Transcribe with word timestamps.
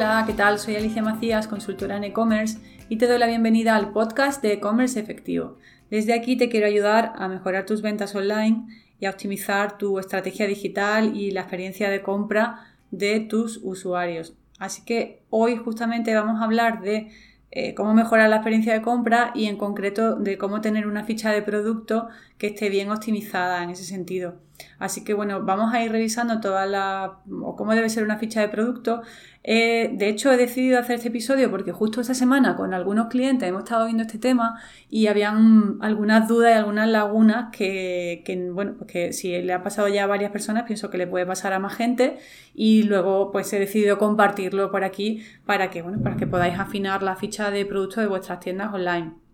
Hola, 0.00 0.24
¿qué 0.26 0.32
tal? 0.32 0.58
Soy 0.58 0.76
Alicia 0.76 1.02
Macías, 1.02 1.46
consultora 1.46 1.98
en 1.98 2.04
e-commerce 2.04 2.58
y 2.88 2.96
te 2.96 3.06
doy 3.06 3.18
la 3.18 3.26
bienvenida 3.26 3.76
al 3.76 3.92
podcast 3.92 4.42
de 4.42 4.54
e-commerce 4.54 4.98
efectivo. 4.98 5.58
Desde 5.90 6.14
aquí 6.14 6.36
te 6.36 6.48
quiero 6.48 6.66
ayudar 6.66 7.12
a 7.16 7.28
mejorar 7.28 7.66
tus 7.66 7.82
ventas 7.82 8.14
online 8.14 8.64
y 8.98 9.04
a 9.04 9.10
optimizar 9.10 9.76
tu 9.76 9.98
estrategia 9.98 10.46
digital 10.46 11.14
y 11.14 11.32
la 11.32 11.42
experiencia 11.42 11.90
de 11.90 12.00
compra 12.00 12.78
de 12.90 13.20
tus 13.20 13.60
usuarios. 13.62 14.32
Así 14.58 14.86
que 14.86 15.22
hoy 15.28 15.58
justamente 15.58 16.14
vamos 16.14 16.40
a 16.40 16.44
hablar 16.44 16.80
de 16.80 17.10
eh, 17.50 17.74
cómo 17.74 17.92
mejorar 17.92 18.30
la 18.30 18.36
experiencia 18.36 18.72
de 18.72 18.80
compra 18.80 19.32
y 19.34 19.48
en 19.48 19.58
concreto 19.58 20.16
de 20.16 20.38
cómo 20.38 20.62
tener 20.62 20.86
una 20.86 21.04
ficha 21.04 21.30
de 21.30 21.42
producto 21.42 22.08
que 22.38 22.46
esté 22.46 22.70
bien 22.70 22.90
optimizada 22.90 23.62
en 23.62 23.68
ese 23.68 23.84
sentido. 23.84 24.36
Así 24.78 25.04
que 25.04 25.14
bueno, 25.14 25.42
vamos 25.42 25.72
a 25.74 25.82
ir 25.82 25.92
revisando 25.92 26.40
toda 26.40 26.66
la 26.66 27.20
o 27.42 27.56
cómo 27.56 27.74
debe 27.74 27.88
ser 27.88 28.04
una 28.04 28.18
ficha 28.18 28.40
de 28.40 28.48
producto. 28.48 29.02
Eh, 29.42 29.90
de 29.94 30.08
hecho, 30.08 30.30
he 30.32 30.36
decidido 30.36 30.78
hacer 30.78 30.96
este 30.96 31.08
episodio 31.08 31.50
porque 31.50 31.72
justo 31.72 32.00
esta 32.00 32.14
semana 32.14 32.56
con 32.56 32.74
algunos 32.74 33.08
clientes 33.08 33.48
hemos 33.48 33.64
estado 33.64 33.86
viendo 33.86 34.02
este 34.02 34.18
tema 34.18 34.60
y 34.90 35.06
habían 35.06 35.78
algunas 35.80 36.28
dudas 36.28 36.52
y 36.52 36.58
algunas 36.58 36.88
lagunas 36.88 37.48
que, 37.50 38.22
bueno, 38.52 38.74
pues 38.76 38.90
que 38.90 39.12
si 39.12 39.40
le 39.40 39.52
ha 39.52 39.62
pasado 39.62 39.88
ya 39.88 40.04
a 40.04 40.06
varias 40.06 40.30
personas, 40.30 40.64
pienso 40.64 40.90
que 40.90 40.98
le 40.98 41.06
puede 41.06 41.26
pasar 41.26 41.52
a 41.52 41.58
más 41.58 41.74
gente 41.74 42.18
y 42.54 42.82
luego 42.82 43.30
pues 43.32 43.52
he 43.52 43.58
decidido 43.58 43.98
compartirlo 43.98 44.70
por 44.70 44.84
aquí 44.84 45.22
para 45.46 45.70
que, 45.70 45.82
bueno, 45.82 46.02
para 46.02 46.16
que 46.16 46.26
podáis 46.26 46.58
afinar 46.58 47.02
la 47.02 47.16
ficha 47.16 47.50
de 47.50 47.64
producto 47.64 48.00
de 48.00 48.08
vuestras 48.08 48.40
tiendas 48.40 48.74
online. 48.74 49.29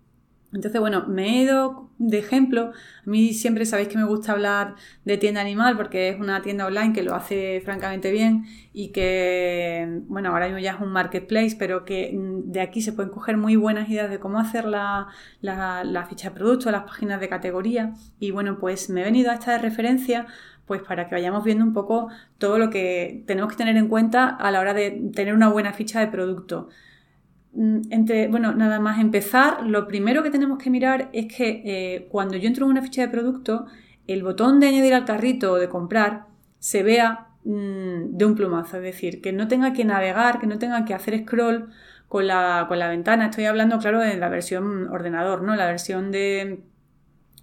Entonces, 0.57 0.81
bueno, 0.81 1.05
me 1.07 1.29
he 1.29 1.43
ido 1.43 1.91
de 1.99 2.19
ejemplo. 2.19 2.73
A 3.07 3.11
mí 3.11 3.35
siempre 3.35 3.67
sabéis 3.67 3.89
que 3.89 3.99
me 3.99 4.05
gusta 4.05 4.33
hablar 4.33 4.75
de 5.05 5.19
tienda 5.19 5.43
animal 5.43 5.77
porque 5.77 6.09
es 6.09 6.19
una 6.19 6.41
tienda 6.41 6.65
online 6.67 6.95
que 6.95 7.03
lo 7.03 7.15
hace 7.15 7.61
francamente 7.63 8.11
bien 8.11 8.47
y 8.73 8.89
que, 8.89 10.01
bueno, 10.09 10.31
ahora 10.31 10.47
mismo 10.47 10.59
ya 10.59 10.73
es 10.73 10.81
un 10.81 10.93
marketplace, 10.93 11.57
pero 11.59 11.85
que 11.85 12.11
mm, 12.15 12.53
de 12.53 12.63
aquí 12.63 12.81
se 12.81 12.95
pueden 12.95 13.13
coger 13.13 13.37
muy 13.37 13.57
buenas 13.57 13.89
ideas 13.91 14.09
de 14.09 14.19
cómo 14.19 14.39
hacer 14.39 14.65
la, 14.65 15.09
ficha 16.09 16.31
de 16.31 16.35
producto, 16.35 16.71
las 16.71 16.85
páginas 16.85 17.21
de 17.21 17.29
categoría. 17.29 17.93
Y 18.19 18.31
bueno, 18.31 18.59
pues 18.59 18.89
me 18.89 19.03
he 19.03 19.05
venido 19.05 19.31
a 19.31 19.35
esta 19.35 19.53
de 19.53 19.59
referencia 19.59 20.27
pues 20.65 20.83
para 20.83 21.07
que 21.09 21.15
vayamos 21.15 21.45
viendo 21.45 21.65
un 21.65 21.75
poco 21.75 22.09
todo 22.39 22.59
lo 22.59 22.71
que 22.71 23.23
tenemos 23.27 23.51
que 23.51 23.57
tener 23.59 23.77
en 23.77 23.89
cuenta 23.89 24.29
a 24.31 24.51
la 24.51 24.61
hora 24.61 24.75
de 24.75 25.11
tener 25.15 25.35
una 25.35 25.49
buena 25.49 25.75
ficha 25.75 26.01
de 26.01 26.09
producto. 26.09 26.71
Mm, 27.57 27.91
entre, 27.91 28.29
bueno, 28.29 28.55
nada 28.55 28.79
más 28.81 29.01
empezar, 29.01 29.65
lo 29.65 29.89
primero 29.89 30.23
que 30.23 30.31
tenemos 30.31 30.59
que 30.59 30.69
mirar 30.71 31.09
es 31.15 31.27
que 31.35 31.63
eh, 31.65 32.09
cuando 32.11 32.37
yo 32.37 32.47
entro 32.49 32.67
en 32.67 32.73
una 32.73 32.83
ficha 32.83 33.01
de 33.03 33.09
producto, 33.09 33.67
el 34.07 34.23
botón 34.23 34.61
de 34.61 34.69
añadir 34.69 34.93
al 34.95 35.07
carrito 35.07 35.53
o 35.53 35.57
de 35.57 35.69
comprar 35.69 36.27
se 36.59 36.83
vea 36.83 37.29
mm, 37.45 38.17
de 38.17 38.25
un 38.27 38.35
plumazo, 38.35 38.77
es 38.77 38.83
decir, 38.83 39.23
que 39.23 39.33
no 39.33 39.49
tenga 39.49 39.73
que 39.73 39.85
navegar, 39.87 40.39
que 40.39 40.47
no 40.47 40.59
tenga 40.59 40.85
que 40.85 40.93
hacer 40.95 41.19
scroll 41.25 41.71
con 42.09 42.27
la, 42.27 42.67
con 42.69 42.79
la 42.79 42.89
ventana. 42.89 43.27
Estoy 43.27 43.47
hablando, 43.47 43.79
claro, 43.79 44.01
de 44.01 44.17
la 44.19 44.29
versión 44.29 44.89
ordenador, 44.89 45.43
¿no? 45.43 45.57
La 45.57 45.67
versión 45.67 46.11
de, 46.13 46.63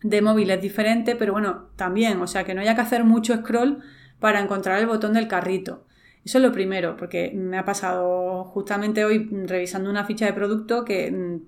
de 0.03 0.21
móvil 0.21 0.51
es 0.51 0.61
diferente, 0.61 1.15
pero 1.15 1.33
bueno, 1.33 1.69
también, 1.75 2.21
o 2.21 2.27
sea, 2.27 2.43
que 2.43 2.53
no 2.53 2.61
haya 2.61 2.75
que 2.75 2.81
hacer 2.81 3.03
mucho 3.03 3.35
scroll 3.37 3.79
para 4.19 4.39
encontrar 4.41 4.79
el 4.79 4.85
botón 4.87 5.13
del 5.13 5.27
carrito. 5.27 5.85
Eso 6.25 6.37
es 6.37 6.43
lo 6.43 6.53
primero, 6.53 6.95
porque 6.95 7.31
me 7.35 7.57
ha 7.57 7.65
pasado 7.65 8.45
justamente 8.45 9.03
hoy 9.03 9.27
revisando 9.45 9.89
una 9.89 10.05
ficha 10.05 10.25
de 10.25 10.31
producto 10.33 10.85
que, 10.85 11.39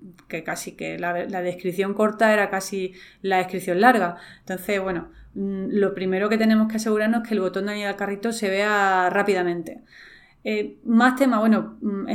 casi 0.44 0.72
que 0.72 0.98
la, 0.98 1.24
la, 1.24 1.40
descripción 1.40 1.94
corta 1.94 2.32
era 2.34 2.50
casi 2.50 2.92
la 3.22 3.38
descripción 3.38 3.80
larga. 3.80 4.16
Entonces, 4.40 4.82
bueno, 4.82 5.08
mm, 5.34 5.68
lo 5.70 5.94
primero 5.94 6.28
que 6.28 6.36
tenemos 6.36 6.68
que 6.68 6.76
asegurarnos 6.76 7.22
es 7.22 7.28
que 7.28 7.34
el 7.34 7.40
botón 7.40 7.66
de 7.66 7.72
añadir 7.72 7.88
al 7.88 7.96
carrito 7.96 8.32
se 8.32 8.50
vea 8.50 9.08
rápidamente. 9.10 9.82
Eh, 10.48 10.78
más 10.84 11.16
temas, 11.16 11.40
bueno, 11.40 11.76
mm, 11.80 12.06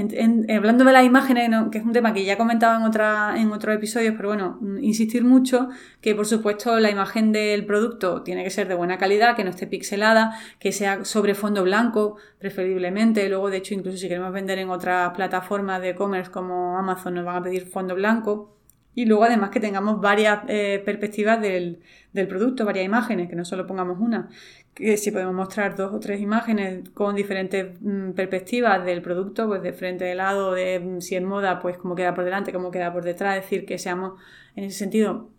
hablando 0.55 0.85
de 0.85 0.93
las 0.93 1.03
imágenes, 1.03 1.49
que 1.69 1.79
es 1.79 1.83
un 1.83 1.91
tema 1.91 2.13
que 2.13 2.23
ya 2.23 2.35
he 2.35 2.37
comentado 2.37 2.79
en, 2.79 2.85
otra, 2.85 3.33
en 3.35 3.51
otros 3.51 3.75
episodios, 3.75 4.13
pero 4.15 4.29
bueno, 4.29 4.57
mm, 4.61 4.77
insistir 4.81 5.25
mucho 5.25 5.67
que 5.99 6.15
por 6.15 6.25
supuesto 6.25 6.79
la 6.79 6.89
imagen 6.89 7.33
del 7.33 7.65
producto 7.65 8.21
tiene 8.23 8.45
que 8.45 8.49
ser 8.49 8.69
de 8.69 8.75
buena 8.75 8.97
calidad, 8.97 9.35
que 9.35 9.43
no 9.43 9.49
esté 9.49 9.67
pixelada, 9.67 10.39
que 10.59 10.71
sea 10.71 11.03
sobre 11.03 11.35
fondo 11.35 11.61
blanco, 11.63 12.15
preferiblemente. 12.39 13.27
Luego, 13.27 13.49
de 13.49 13.57
hecho, 13.57 13.73
incluso 13.73 13.97
si 13.97 14.07
queremos 14.07 14.31
vender 14.31 14.59
en 14.59 14.69
otras 14.69 15.11
plataformas 15.13 15.81
de 15.81 15.89
e-commerce 15.89 16.31
como 16.31 16.77
Amazon, 16.77 17.15
nos 17.15 17.25
van 17.25 17.35
a 17.35 17.43
pedir 17.43 17.65
fondo 17.67 17.95
blanco. 17.95 18.60
Y 18.93 19.05
luego 19.05 19.23
además 19.23 19.51
que 19.51 19.59
tengamos 19.59 20.01
varias 20.01 20.41
eh, 20.47 20.81
perspectivas 20.83 21.41
del, 21.41 21.79
producto, 22.27 22.65
varias 22.65 22.85
imágenes, 22.85 23.29
que 23.29 23.35
no 23.35 23.45
solo 23.45 23.65
pongamos 23.65 23.99
una. 23.99 24.29
Que 24.73 24.97
si 24.97 25.11
podemos 25.11 25.33
mostrar 25.33 25.75
dos 25.75 25.93
o 25.93 25.99
tres 25.99 26.19
imágenes 26.19 26.89
con 26.89 27.15
diferentes 27.15 27.79
mm, 27.81 28.11
perspectivas 28.11 28.83
del 28.85 29.01
producto, 29.01 29.47
pues 29.47 29.61
de 29.61 29.71
frente, 29.71 30.05
de 30.05 30.15
lado, 30.15 30.53
de 30.53 30.79
mm, 30.79 31.01
si 31.01 31.15
es 31.15 31.23
moda, 31.23 31.59
pues 31.59 31.77
cómo 31.77 31.95
queda 31.95 32.13
por 32.13 32.25
delante, 32.25 32.51
cómo 32.51 32.69
queda 32.71 32.91
por 32.91 33.03
detrás, 33.03 33.37
es 33.37 33.43
decir, 33.43 33.65
que 33.65 33.77
seamos 33.77 34.19
en 34.55 34.65
ese 34.65 34.79
sentido 34.79 35.29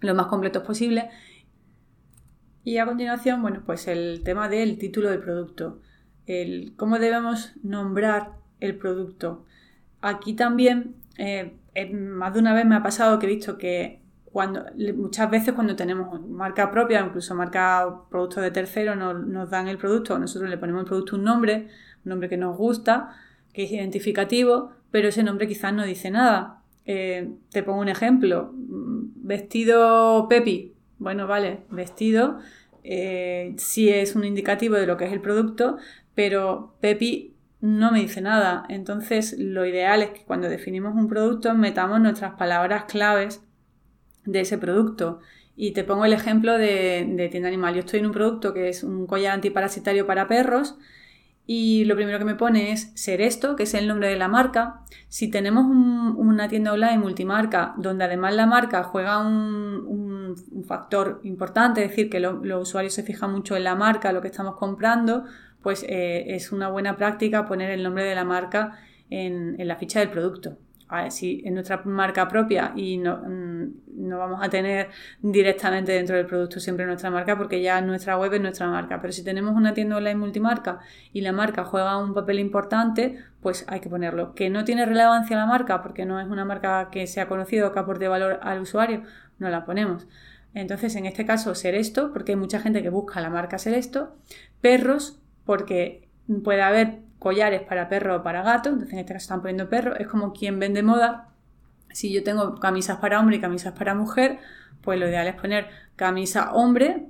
lo 0.00 0.14
más 0.14 0.26
completos 0.26 0.62
posible. 0.62 1.08
Y 2.64 2.78
a 2.78 2.86
continuación, 2.86 3.42
bueno, 3.42 3.62
pues 3.64 3.88
el 3.88 4.22
tema 4.24 4.48
del 4.48 4.78
título 4.78 5.10
del 5.10 5.20
producto. 5.20 5.80
El 6.26 6.74
cómo 6.76 6.98
debemos 6.98 7.52
nombrar 7.62 8.32
el 8.60 8.76
producto. 8.76 9.44
Aquí 10.00 10.34
también 10.34 10.96
eh, 11.18 11.54
más 11.92 12.34
de 12.34 12.40
una 12.40 12.54
vez 12.54 12.64
me 12.64 12.76
ha 12.76 12.82
pasado 12.82 13.18
que 13.18 13.26
he 13.26 13.28
visto 13.28 13.58
que 13.58 14.00
cuando, 14.24 14.64
muchas 14.96 15.30
veces 15.30 15.54
cuando 15.54 15.76
tenemos 15.76 16.20
marca 16.28 16.70
propia, 16.70 17.00
incluso 17.00 17.36
marca 17.36 18.00
producto 18.10 18.40
de 18.40 18.50
tercero, 18.50 18.96
nos, 18.96 19.48
dan 19.48 19.68
el 19.68 19.78
producto, 19.78 20.18
nosotros 20.18 20.50
le 20.50 20.58
ponemos 20.58 20.82
el 20.82 20.88
producto 20.88 21.14
un 21.14 21.22
nombre, 21.22 21.68
un 22.04 22.10
nombre 22.10 22.28
que 22.28 22.36
nos 22.36 22.56
gusta, 22.56 23.10
que 23.52 23.62
es 23.62 23.70
identificativo, 23.70 24.72
pero 24.90 25.08
ese 25.08 25.22
nombre 25.22 25.46
quizás 25.46 25.72
no 25.72 25.84
dice 25.84 26.10
nada. 26.10 26.62
Eh, 26.84 27.30
te 27.50 27.62
pongo 27.62 27.80
un 27.80 27.88
ejemplo, 27.88 28.50
vestido 28.52 30.26
Pepi, 30.28 30.74
bueno, 30.98 31.28
vale, 31.28 31.60
vestido, 31.70 32.38
eh, 32.82 33.54
sí 33.56 33.88
es 33.88 34.16
un 34.16 34.24
indicativo 34.24 34.74
de 34.74 34.86
lo 34.86 34.96
que 34.96 35.06
es 35.06 35.12
el 35.12 35.20
producto, 35.20 35.76
pero 36.14 36.74
Pepi 36.80 37.33
no 37.64 37.92
me 37.92 38.00
dice 38.00 38.20
nada. 38.20 38.66
Entonces, 38.68 39.36
lo 39.38 39.64
ideal 39.64 40.02
es 40.02 40.10
que 40.10 40.24
cuando 40.24 40.50
definimos 40.50 40.94
un 40.94 41.08
producto 41.08 41.54
metamos 41.54 41.98
nuestras 41.98 42.34
palabras 42.34 42.84
claves 42.84 43.42
de 44.26 44.40
ese 44.40 44.58
producto. 44.58 45.20
Y 45.56 45.72
te 45.72 45.82
pongo 45.82 46.04
el 46.04 46.12
ejemplo 46.12 46.58
de, 46.58 47.28
tienda 47.30 47.48
animal. 47.48 47.72
Yo 47.72 47.80
estoy 47.80 48.00
en 48.00 48.06
un 48.06 48.12
producto 48.12 48.52
que 48.52 48.68
es 48.68 48.84
un 48.84 49.06
collar 49.06 49.32
antiparasitario 49.32 50.06
para 50.06 50.28
perros 50.28 50.76
y 51.46 51.86
lo 51.86 51.94
primero 51.94 52.18
que 52.18 52.26
me 52.26 52.34
pone 52.34 52.70
es 52.70 52.92
ser 52.96 53.22
esto, 53.22 53.56
que 53.56 53.62
es 53.62 53.72
el 53.72 53.88
nombre 53.88 54.08
de 54.08 54.16
la 54.16 54.28
marca. 54.28 54.82
Si 55.08 55.30
tenemos 55.30 55.64
una 55.64 56.48
tienda 56.48 56.70
online 56.70 56.98
multimarca 56.98 57.72
donde 57.78 58.04
además 58.04 58.34
la 58.34 58.44
marca 58.44 58.82
juega 58.82 59.26
un, 59.26 60.34
factor 60.66 61.20
importante, 61.22 61.82
es 61.82 61.90
decir, 61.90 62.10
que 62.10 62.20
los 62.20 62.62
usuarios 62.62 62.92
se 62.92 63.04
fijan 63.04 63.32
mucho 63.32 63.56
en 63.56 63.64
la 63.64 63.74
marca, 63.74 64.12
lo 64.12 64.20
que 64.20 64.28
estamos 64.28 64.56
comprando, 64.56 65.24
pues 65.64 65.84
eh, 65.88 66.36
es 66.36 66.52
una 66.52 66.68
buena 66.68 66.96
práctica 66.96 67.46
poner 67.46 67.70
el 67.70 67.82
nombre 67.82 68.04
de 68.04 68.14
la 68.14 68.24
marca 68.24 68.78
en, 69.10 69.56
la 69.58 69.76
ficha 69.76 69.98
del 69.98 70.10
producto. 70.10 70.58
si 71.08 71.42
es 71.44 71.52
nuestra 71.52 71.82
marca 71.84 72.28
propia 72.28 72.72
y 72.76 72.98
no, 72.98 73.16
mm, 73.16 74.08
no, 74.08 74.18
vamos 74.18 74.40
a 74.42 74.50
tener 74.50 74.90
directamente 75.22 75.92
dentro 75.92 76.16
del 76.16 76.26
producto 76.26 76.60
siempre 76.60 76.84
nuestra 76.86 77.10
marca 77.10 77.36
porque 77.38 77.62
ya 77.62 77.80
nuestra 77.80 78.18
web 78.18 78.34
es 78.34 78.40
nuestra 78.42 78.68
marca. 78.68 79.00
Pero 79.00 79.12
si 79.12 79.24
tenemos 79.24 79.56
una 79.56 79.72
tienda 79.72 79.96
online 79.96 80.16
multimarca 80.16 80.80
y 81.12 81.22
la 81.22 81.32
marca 81.32 81.64
juega 81.64 81.96
un 81.98 82.12
papel 82.12 82.38
importante, 82.40 83.18
pues 83.40 83.64
hay 83.66 83.80
que 83.80 83.88
ponerlo. 83.88 84.34
Que 84.34 84.50
no 84.50 84.64
tiene 84.64 84.84
relevancia 84.84 85.36
la 85.36 85.46
marca 85.46 85.82
porque 85.82 86.04
no 86.04 86.20
es 86.20 86.28
una 86.28 86.44
marca 86.44 86.90
que 86.90 87.06
sea 87.06 87.26
conocido 87.26 87.68
o 87.68 87.72
que 87.72 87.78
aporte 87.80 88.06
valor 88.06 88.38
al 88.42 88.60
usuario, 88.60 89.02
no 89.38 89.48
la 89.48 89.64
ponemos. 89.64 90.06
Entonces, 90.54 90.94
en 90.94 91.06
este 91.06 91.26
caso, 91.26 91.54
ser 91.54 91.74
esto, 91.74 92.12
porque 92.12 92.32
hay 92.32 92.36
mucha 92.36 92.60
gente 92.60 92.82
que 92.82 92.88
busca 92.88 93.20
la 93.20 93.28
marca 93.28 93.58
ser 93.58 93.74
esto. 93.74 94.16
Perros, 94.60 95.20
porque 95.44 96.08
puede 96.42 96.62
haber 96.62 97.00
collares 97.18 97.62
para 97.62 97.88
perro 97.88 98.16
o 98.16 98.22
para 98.22 98.42
gato, 98.42 98.68
entonces 98.68 98.92
en 98.92 99.00
este 99.00 99.14
caso 99.14 99.24
están 99.24 99.40
poniendo 99.40 99.68
perro, 99.68 99.96
es 99.96 100.06
como 100.06 100.32
quien 100.32 100.58
vende 100.58 100.82
moda. 100.82 101.28
Si 101.90 102.12
yo 102.12 102.22
tengo 102.22 102.56
camisas 102.56 102.98
para 102.98 103.20
hombre 103.20 103.36
y 103.36 103.40
camisas 103.40 103.72
para 103.72 103.94
mujer, 103.94 104.38
pues 104.82 104.98
lo 104.98 105.08
ideal 105.08 105.26
es 105.26 105.34
poner 105.34 105.68
camisa 105.96 106.52
hombre 106.52 107.06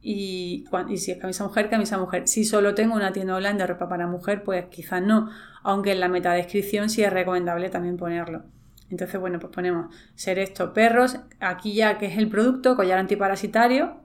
y, 0.00 0.64
y, 0.88 0.96
si 0.96 1.10
es 1.12 1.18
camisa 1.18 1.44
mujer, 1.44 1.68
camisa 1.68 1.98
mujer. 1.98 2.26
Si 2.26 2.44
solo 2.44 2.74
tengo 2.74 2.94
una 2.94 3.12
tienda 3.12 3.36
online 3.36 3.58
de 3.58 3.66
ropa 3.66 3.88
para 3.88 4.06
mujer, 4.06 4.42
pues 4.44 4.66
quizás 4.66 5.02
no, 5.02 5.30
aunque 5.62 5.92
en 5.92 6.00
la 6.00 6.08
metadescripción 6.08 6.88
sí 6.88 7.02
es 7.02 7.12
recomendable 7.12 7.68
también 7.68 7.96
ponerlo. 7.96 8.44
Entonces, 8.88 9.20
bueno, 9.20 9.38
pues 9.38 9.52
ponemos 9.52 9.94
ser 10.14 10.38
esto 10.38 10.72
perros, 10.72 11.18
aquí 11.38 11.74
ya 11.74 11.98
que 11.98 12.06
es 12.06 12.18
el 12.18 12.28
producto, 12.28 12.76
collar 12.76 12.98
antiparasitario, 12.98 14.00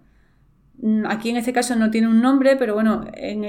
aquí 1.07 1.29
en 1.29 1.37
este 1.37 1.53
caso 1.53 1.75
no 1.75 1.91
tiene 1.91 2.07
un 2.07 2.21
nombre, 2.21 2.55
pero 2.55 2.73
bueno, 2.73 3.05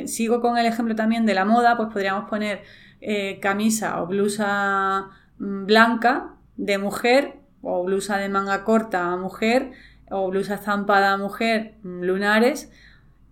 sigo 0.06 0.40
con 0.40 0.58
el 0.58 0.66
ejemplo 0.66 0.94
también 0.94 1.26
de 1.26 1.34
la 1.34 1.44
moda, 1.44 1.76
pues 1.76 1.88
podríamos 1.92 2.28
poner 2.28 2.62
eh, 3.00 3.38
camisa 3.40 4.02
o 4.02 4.06
blusa 4.06 5.08
mm, 5.38 5.66
blanca 5.66 6.34
de 6.56 6.78
mujer 6.78 7.34
o 7.60 7.84
blusa 7.84 8.16
de 8.18 8.28
manga 8.28 8.64
corta 8.64 9.12
a 9.12 9.16
mujer 9.16 9.72
o 10.10 10.30
blusa 10.30 10.58
zampada 10.58 11.12
a 11.12 11.16
mujer 11.16 11.74
mm, 11.82 12.02
lunares 12.02 12.70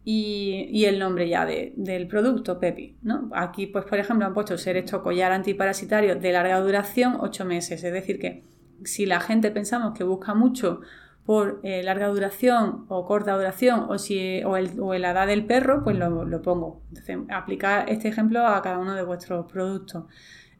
y, 0.04 0.84
el 0.84 0.98
nombre 0.98 1.28
ya 1.28 1.46
del 1.46 2.06
producto, 2.08 2.60
Pepi. 2.60 2.98
¿no? 3.02 3.30
Aquí, 3.32 3.66
pues, 3.66 3.86
por 3.86 3.98
ejemplo, 3.98 4.26
han 4.26 4.34
puesto 4.34 4.58
ser 4.58 4.76
esto 4.76 5.02
collar 5.02 5.32
antiparasitario 5.32 6.16
de 6.16 6.30
larga 6.30 6.60
duración, 6.60 7.16
8 7.18 7.44
meses. 7.46 7.82
Es 7.82 7.92
decir, 7.92 8.18
que 8.18 8.44
si 8.84 9.06
la 9.06 9.20
gente 9.20 9.50
pensamos 9.50 9.96
que 9.96 10.04
busca 10.04 10.34
mucho 10.34 10.82
por 11.24 11.60
eh, 11.62 11.82
larga 11.82 12.08
duración 12.08 12.84
o 12.88 13.06
corta 13.06 13.34
duración 13.34 13.86
o, 13.88 13.98
si, 13.98 14.42
o, 14.44 14.56
el, 14.56 14.78
o 14.78 14.94
la 14.94 15.12
edad 15.12 15.26
del 15.26 15.46
perro, 15.46 15.82
pues 15.82 15.96
lo, 15.96 16.42
pongo. 16.42 16.82
Entonces, 16.88 17.18
aplicar 17.30 17.88
este 17.88 18.08
ejemplo 18.08 18.46
a 18.46 18.60
cada 18.62 18.78
uno 18.78 18.94
de 18.94 19.02
vuestros 19.02 19.50
productos. 19.50 20.04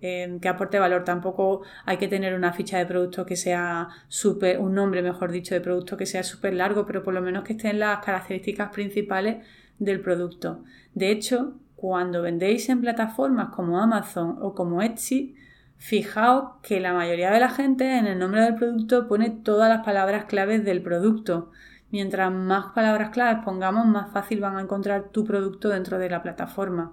Eh, 0.01 0.39
que 0.43 0.49
aporte 0.49 0.79
valor. 0.79 1.05
Tampoco 1.05 1.63
hay 1.87 1.97
que 1.97 2.09
tener 2.09 2.35
una 2.35 2.53
ficha 2.53 2.77
de 2.77 2.85
producto 2.85 3.25
que 3.25 3.37
sea 3.37 3.89
súper, 4.09 4.59
un 4.59 4.75
nombre, 4.75 5.01
mejor 5.01 5.31
dicho, 5.31 5.55
de 5.55 5.63
producto 5.63 5.97
que 5.97 6.05
sea 6.05 6.23
súper 6.23 6.53
largo, 6.53 6.85
pero 6.85 7.03
por 7.03 7.15
lo 7.15 7.23
menos 7.23 7.43
que 7.43 7.55
estén 7.55 7.79
las 7.79 8.05
características 8.05 8.69
principales 8.71 9.47
del 9.79 10.01
producto. 10.01 10.63
De 10.93 11.11
hecho, 11.11 11.55
cuando 11.75 12.21
vendéis 12.21 12.69
en 12.69 12.83
plataformas 12.83 13.49
como 13.49 13.81
Amazon 13.81 14.37
o 14.43 14.55
como 14.55 14.83
Etsy, 14.83 15.37
Fijaos 15.77 16.61
que 16.63 16.81
la 16.81 16.93
mayoría 16.95 17.31
de 17.31 17.41
la 17.41 17.51
gente 17.51 17.99
en 17.99 18.07
el 18.07 18.19
nombre 18.19 18.41
del 18.41 18.55
producto 18.55 19.07
pone 19.07 19.31
todas 19.31 19.69
las 19.69 19.85
palabras 19.85 20.25
claves 20.25 20.65
del 20.65 20.83
producto. 20.83 21.51
Mientras 21.91 22.33
más 22.33 22.73
palabras 22.75 23.11
claves 23.11 23.45
pongamos, 23.45 23.87
más 23.87 24.11
fácil 24.13 24.41
van 24.41 24.57
a 24.57 24.63
encontrar 24.63 25.11
tu 25.11 25.25
producto 25.25 25.69
dentro 25.69 25.99
de 25.99 26.11
la 26.11 26.23
plataforma. 26.23 26.93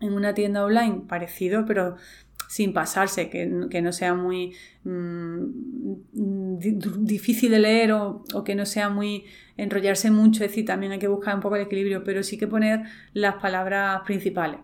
En 0.00 0.12
una 0.12 0.34
tienda 0.34 0.64
online, 0.64 1.02
parecido, 1.08 1.64
pero 1.66 1.96
sin 2.50 2.72
pasarse, 2.72 3.30
que, 3.30 3.46
no 3.46 3.92
sea 3.92 4.14
muy 4.14 4.54
mm, 4.82 6.58
difícil 6.98 7.52
de 7.52 7.58
leer 7.60 7.92
o, 7.92 8.24
o, 8.34 8.44
que 8.44 8.56
no 8.56 8.66
sea 8.66 8.88
muy 8.88 9.24
enrollarse 9.56 10.10
mucho, 10.10 10.42
es 10.42 10.50
decir, 10.50 10.64
también 10.64 10.92
hay 10.92 10.98
que 10.98 11.06
buscar 11.06 11.36
un 11.36 11.40
poco 11.40 11.56
el 11.56 11.62
equilibrio, 11.62 12.02
pero 12.02 12.22
sí 12.22 12.38
que 12.38 12.48
poner 12.48 12.82
las 13.12 13.36
palabras 13.36 14.00
principales. 14.04 14.58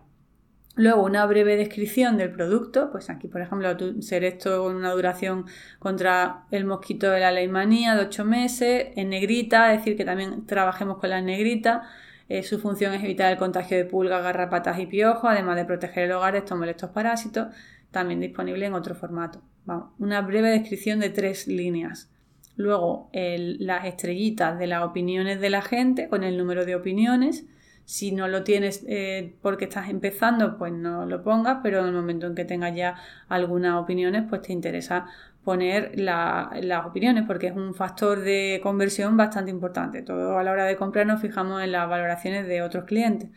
Luego 0.77 1.03
una 1.03 1.25
breve 1.25 1.57
descripción 1.57 2.17
del 2.17 2.31
producto, 2.31 2.91
pues 2.91 3.09
aquí 3.09 3.27
por 3.27 3.41
ejemplo 3.41 3.75
ser 4.03 4.23
esto 4.23 4.63
con 4.63 4.75
una 4.75 4.91
duración 4.91 5.45
contra 5.79 6.45
el 6.51 6.65
mosquito 6.65 7.09
de 7.09 7.19
la 7.19 7.31
leimanía 7.31 7.95
de 7.95 8.05
8 8.05 8.23
meses, 8.23 8.89
en 8.95 9.09
negrita, 9.09 9.73
es 9.73 9.79
decir 9.79 9.97
que 9.97 10.05
también 10.05 10.45
trabajemos 10.45 10.99
con 10.99 11.09
la 11.09 11.19
negrita. 11.19 11.89
Eh, 12.29 12.43
su 12.43 12.59
función 12.59 12.93
es 12.93 13.03
evitar 13.03 13.31
el 13.31 13.39
contagio 13.39 13.75
de 13.75 13.85
pulgas, 13.85 14.21
garrapatas 14.21 14.77
y 14.77 14.85
piojos, 14.85 15.31
además 15.31 15.55
de 15.55 15.65
proteger 15.65 16.03
el 16.03 16.11
hogar 16.11 16.33
de 16.33 16.39
estos 16.39 16.55
molestos 16.55 16.91
parásitos, 16.91 17.47
también 17.89 18.19
disponible 18.19 18.67
en 18.67 18.75
otro 18.75 18.93
formato. 18.93 19.41
Vamos, 19.65 19.89
una 19.97 20.21
breve 20.21 20.51
descripción 20.51 20.99
de 20.99 21.09
tres 21.09 21.47
líneas. 21.47 22.11
Luego 22.55 23.09
las 23.13 23.85
estrellitas 23.85 24.59
de 24.59 24.67
las 24.67 24.83
opiniones 24.83 25.39
de 25.39 25.49
la 25.49 25.63
gente 25.63 26.07
con 26.07 26.23
el 26.23 26.37
número 26.37 26.65
de 26.65 26.75
opiniones 26.75 27.45
si 27.87 28.11
no 28.11 28.27
lo 28.27 28.43
tienes 28.43 28.83
eh, 28.89 29.37
porque 29.41 29.63
estás 29.63 29.89
empezando, 29.89 30.57
pues 30.57 30.73
no 30.73 31.05
lo 31.05 31.23
pongas, 31.23 31.59
pero 31.63 31.79
en 31.79 31.85
el 31.87 31.93
momento 31.93 32.27
en 32.27 32.35
que 32.35 32.43
tengas 32.43 32.75
ya 32.75 32.95
algunas 33.29 33.75
opiniones, 33.81 34.25
pues 34.29 34.41
te 34.41 34.51
interesa 34.51 35.07
poner 35.45 35.97
las 35.97 36.85
opiniones 36.85 37.23
porque 37.25 37.47
es 37.47 37.55
un 37.55 37.73
factor 37.73 38.19
de 38.19 38.59
conversión 38.61 39.15
bastante 39.15 39.51
importante. 39.51 40.01
Todo 40.01 40.37
a 40.37 40.43
la 40.43 40.51
hora 40.51 40.65
de 40.65 40.75
comprar 40.75 41.07
nos 41.07 41.21
fijamos 41.21 41.63
en 41.63 41.71
las 41.71 41.87
valoraciones 41.89 42.45
de 42.45 42.61
otros 42.61 42.83
clientes 42.83 43.29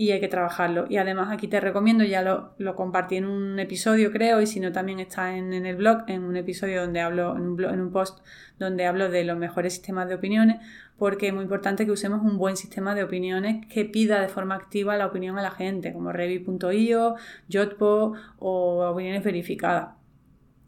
y 0.00 0.12
hay 0.12 0.20
que 0.20 0.28
trabajarlo. 0.28 0.86
Y 0.88 0.96
además 0.96 1.28
aquí 1.30 1.46
te 1.46 1.60
recomiendo, 1.60 2.04
ya 2.04 2.22
lo, 2.22 2.74
compartí 2.74 3.16
en 3.16 3.26
un 3.26 3.58
episodio 3.58 4.10
creo, 4.10 4.40
y 4.40 4.46
si 4.46 4.58
no 4.58 4.72
también 4.72 4.98
está 4.98 5.36
en, 5.36 5.52
el 5.52 5.76
blog, 5.76 6.04
en 6.06 6.24
un 6.24 6.38
episodio 6.38 6.80
donde 6.80 7.02
hablo, 7.02 7.36
en 7.36 7.42
un, 7.42 7.64
en 7.64 7.82
un 7.82 7.92
post 7.92 8.24
donde 8.58 8.86
hablo 8.86 9.10
de 9.10 9.24
los 9.24 9.36
mejores 9.36 9.74
sistemas 9.74 10.08
de 10.08 10.14
opiniones, 10.14 10.56
porque 10.96 11.26
es 11.26 11.34
muy 11.34 11.42
importante 11.42 11.84
que 11.84 11.92
usemos 11.92 12.22
un 12.22 12.38
buen 12.38 12.56
sistema 12.56 12.94
de 12.94 13.02
opiniones 13.02 13.66
que 13.66 13.84
pida 13.84 14.22
de 14.22 14.28
forma 14.28 14.54
activa 14.54 14.96
la 14.96 15.04
opinión 15.04 15.38
a 15.38 15.42
la 15.42 15.50
gente, 15.50 15.92
como 15.92 16.12
Revi.io, 16.12 17.16
Jotpo 17.52 18.14
o 18.38 18.86
opiniones 18.86 19.22
verificadas. 19.22 19.96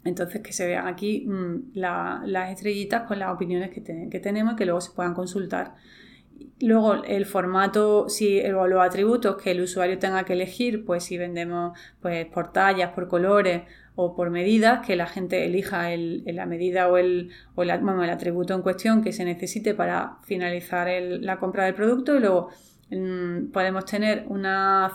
Entonces, 0.04 0.42
que 0.42 0.52
se 0.52 0.66
vean 0.66 0.86
aquí 0.86 1.24
mm, 1.26 1.70
las 1.72 2.50
estrellitas 2.50 3.04
con 3.04 3.18
las 3.18 3.32
opiniones 3.32 3.70
que, 3.70 3.82
que 3.82 4.20
tenemos 4.20 4.52
y 4.52 4.56
que 4.56 4.66
luego 4.66 4.82
se 4.82 4.92
puedan 4.92 5.14
consultar. 5.14 5.74
Luego 6.60 7.02
el 7.04 7.26
formato, 7.26 8.08
si 8.08 8.42
los 8.42 8.80
atributos 8.80 9.36
que 9.36 9.50
el 9.50 9.60
usuario 9.60 9.98
tenga 9.98 10.24
que 10.24 10.32
elegir, 10.34 10.84
pues 10.84 11.04
si 11.04 11.18
vendemos 11.18 11.78
pues, 12.00 12.26
por 12.26 12.52
tallas, 12.52 12.92
por 12.92 13.08
colores 13.08 13.62
o 13.94 14.14
por 14.16 14.30
medidas, 14.30 14.86
que 14.86 14.96
la 14.96 15.06
gente 15.06 15.44
elija 15.44 15.88
la 15.96 16.46
medida 16.46 16.88
o, 16.88 16.96
el, 16.96 17.30
o 17.54 17.62
el 17.62 17.70
atributo 18.10 18.54
en 18.54 18.62
cuestión 18.62 19.02
que 19.02 19.12
se 19.12 19.24
necesite 19.24 19.74
para 19.74 20.18
finalizar 20.24 20.88
la 21.00 21.38
compra 21.38 21.64
del 21.64 21.74
producto. 21.74 22.16
Y 22.16 22.20
luego 22.20 22.48
mm, 22.90 23.50
podemos 23.52 23.84
tener 23.84 24.24
una 24.28 24.92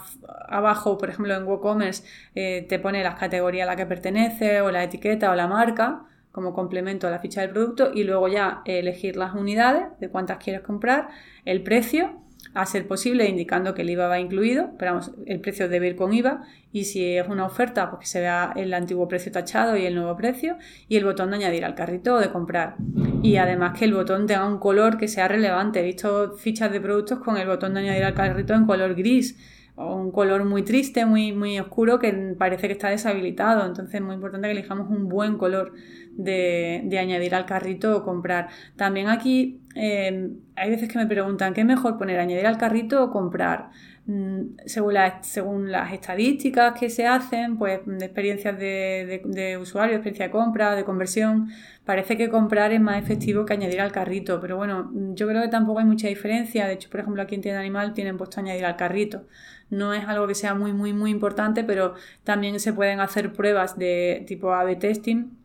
abajo, 0.48 0.98
por 0.98 1.10
ejemplo 1.10 1.36
en 1.36 1.44
WooCommerce 1.44 2.04
eh, 2.36 2.66
te 2.68 2.80
pone 2.80 3.04
las 3.04 3.16
categorías 3.16 3.68
a 3.68 3.72
la 3.72 3.76
que 3.76 3.86
pertenece 3.86 4.62
o 4.62 4.72
la 4.72 4.84
etiqueta 4.84 5.32
o 5.32 5.36
la 5.36 5.48
marca 5.48 6.06
como 6.38 6.54
complemento 6.54 7.07
a 7.07 7.10
la 7.10 7.18
ficha 7.18 7.42
del 7.42 7.50
producto 7.50 7.89
y 7.92 8.04
luego 8.04 8.28
ya 8.28 8.62
elegir 8.66 9.18
las 9.18 9.34
unidades 9.34 9.86
de 10.00 10.07
cuántas 10.10 10.38
quieres 10.38 10.62
comprar, 10.62 11.07
el 11.45 11.63
precio, 11.63 12.22
a 12.54 12.63
ser 12.68 12.88
posible 12.88 13.28
indicando 13.28 13.74
que 13.74 13.81
el 13.81 13.89
IVA 13.89 14.07
va 14.07 14.19
incluido, 14.19 14.69
pero 14.78 14.92
vamos, 14.92 15.12
el 15.25 15.39
precio 15.39 15.68
debe 15.68 15.88
ir 15.88 15.95
con 15.95 16.13
IVA 16.13 16.44
y 16.72 16.84
si 16.84 17.18
es 17.18 17.28
una 17.28 17.44
oferta, 17.44 17.89
pues 17.89 18.01
que 18.01 18.06
se 18.06 18.19
vea 18.19 18.54
el 18.56 18.72
antiguo 18.75 19.07
precio 19.07 19.31
tachado 19.31 19.75
y 19.78 19.88
el 19.88 19.95
nuevo 19.95 20.16
precio 20.16 20.57
y 20.88 20.98
el 20.98 21.06
botón 21.06 21.31
de 21.31 21.38
añadir 21.38 21.66
al 21.66 21.74
carrito 21.74 22.13
o 22.13 22.19
de 22.19 22.30
comprar. 22.30 22.75
Y 23.24 23.38
además 23.38 23.80
que 23.80 23.86
el 23.86 23.95
botón 23.95 24.28
tenga 24.28 24.48
un 24.48 24.60
color 24.60 25.00
que 25.00 25.07
sea 25.07 25.28
relevante. 25.28 25.80
He 25.80 25.83
visto 25.83 26.33
fichas 26.33 26.72
de 26.72 26.80
productos 26.80 27.18
con 27.18 27.38
el 27.38 27.48
botón 27.48 27.74
de 27.74 27.80
añadir 27.80 28.04
al 28.04 28.13
carrito 28.13 28.54
en 28.54 28.68
color 28.68 28.94
gris 28.94 29.36
o 29.78 29.95
un 29.95 30.12
color 30.12 30.44
muy 30.44 30.63
triste, 30.63 31.06
muy, 31.06 31.33
muy 31.33 31.60
oscuro 31.60 32.00
que 32.00 32.12
parece 32.38 32.66
que 32.66 32.74
está 32.74 32.90
deshabilitado. 32.90 33.63
Entonces 33.66 33.94
es 33.94 34.01
muy 34.01 34.16
importante 34.16 34.48
que 34.48 34.54
elijamos 34.54 34.90
un 34.90 35.07
buen 35.07 35.38
color 35.38 35.74
de, 36.18 36.98
añadir 37.00 37.36
al 37.36 37.46
carrito 37.46 37.96
o 37.96 38.04
comprar. 38.04 38.50
También 38.75 39.08
aquí 39.08 39.62
eh, 39.75 40.31
hay 40.56 40.69
veces 40.69 40.90
que 40.90 40.98
me 40.98 41.06
preguntan, 41.06 41.54
¿qué 41.54 41.62
es 41.62 41.68
mejor 41.68 41.98
poner 41.98 42.19
añadir 42.19 42.48
al 42.48 42.58
carrito 42.58 43.04
o 43.04 43.12
comprar? 43.12 43.69
Mm, 44.08 44.58
según, 44.66 44.96
según 45.22 45.72
las 45.72 45.94
estadísticas 45.94 46.80
que 46.80 46.90
se 46.90 47.06
hacen, 47.06 47.58
pues 47.58 47.81
de 47.86 48.06
experiencias 48.06 48.58
de, 48.58 49.21
de, 49.26 49.57
usuario, 49.57 49.95
experiencia 49.95 50.28
de 50.28 50.31
compra, 50.31 50.76
de 50.76 50.86
conversión, 50.86 51.50
parece 51.86 52.18
que 52.18 52.30
comprar 52.30 52.71
es 52.71 52.81
más 52.81 53.02
efectivo 53.02 53.45
que 53.45 53.54
añadir 53.54 53.81
al 53.81 53.92
carrito. 53.92 54.40
Pero 54.42 54.57
bueno, 54.57 54.92
yo 55.14 55.28
creo 55.28 55.42
que 55.42 55.50
tampoco 55.50 55.80
hay 55.80 55.86
mucha 55.86 56.07
diferencia. 56.07 56.68
De 56.68 56.74
hecho, 56.74 56.90
por 56.90 57.02
ejemplo, 57.02 57.21
aquí 57.21 57.36
en 57.36 57.42
Tienda 57.42 57.59
Animal 57.59 57.94
tienen 57.94 58.18
puesto 58.18 58.40
añadir 58.40 58.66
al 58.66 58.78
carrito. 58.78 59.26
No 59.69 59.94
es 59.94 60.06
algo 60.07 60.28
que 60.28 60.36
sea 60.36 60.56
muy, 60.56 60.74
muy, 60.74 60.94
muy 60.94 61.12
importante, 61.12 61.64
pero 61.64 61.95
también 62.24 62.59
se 62.59 62.74
pueden 62.74 63.02
hacer 63.02 63.33
pruebas 63.33 63.78
de 63.78 64.24
tipo 64.28 64.54
A-B 64.54 64.78
testing 64.78 65.38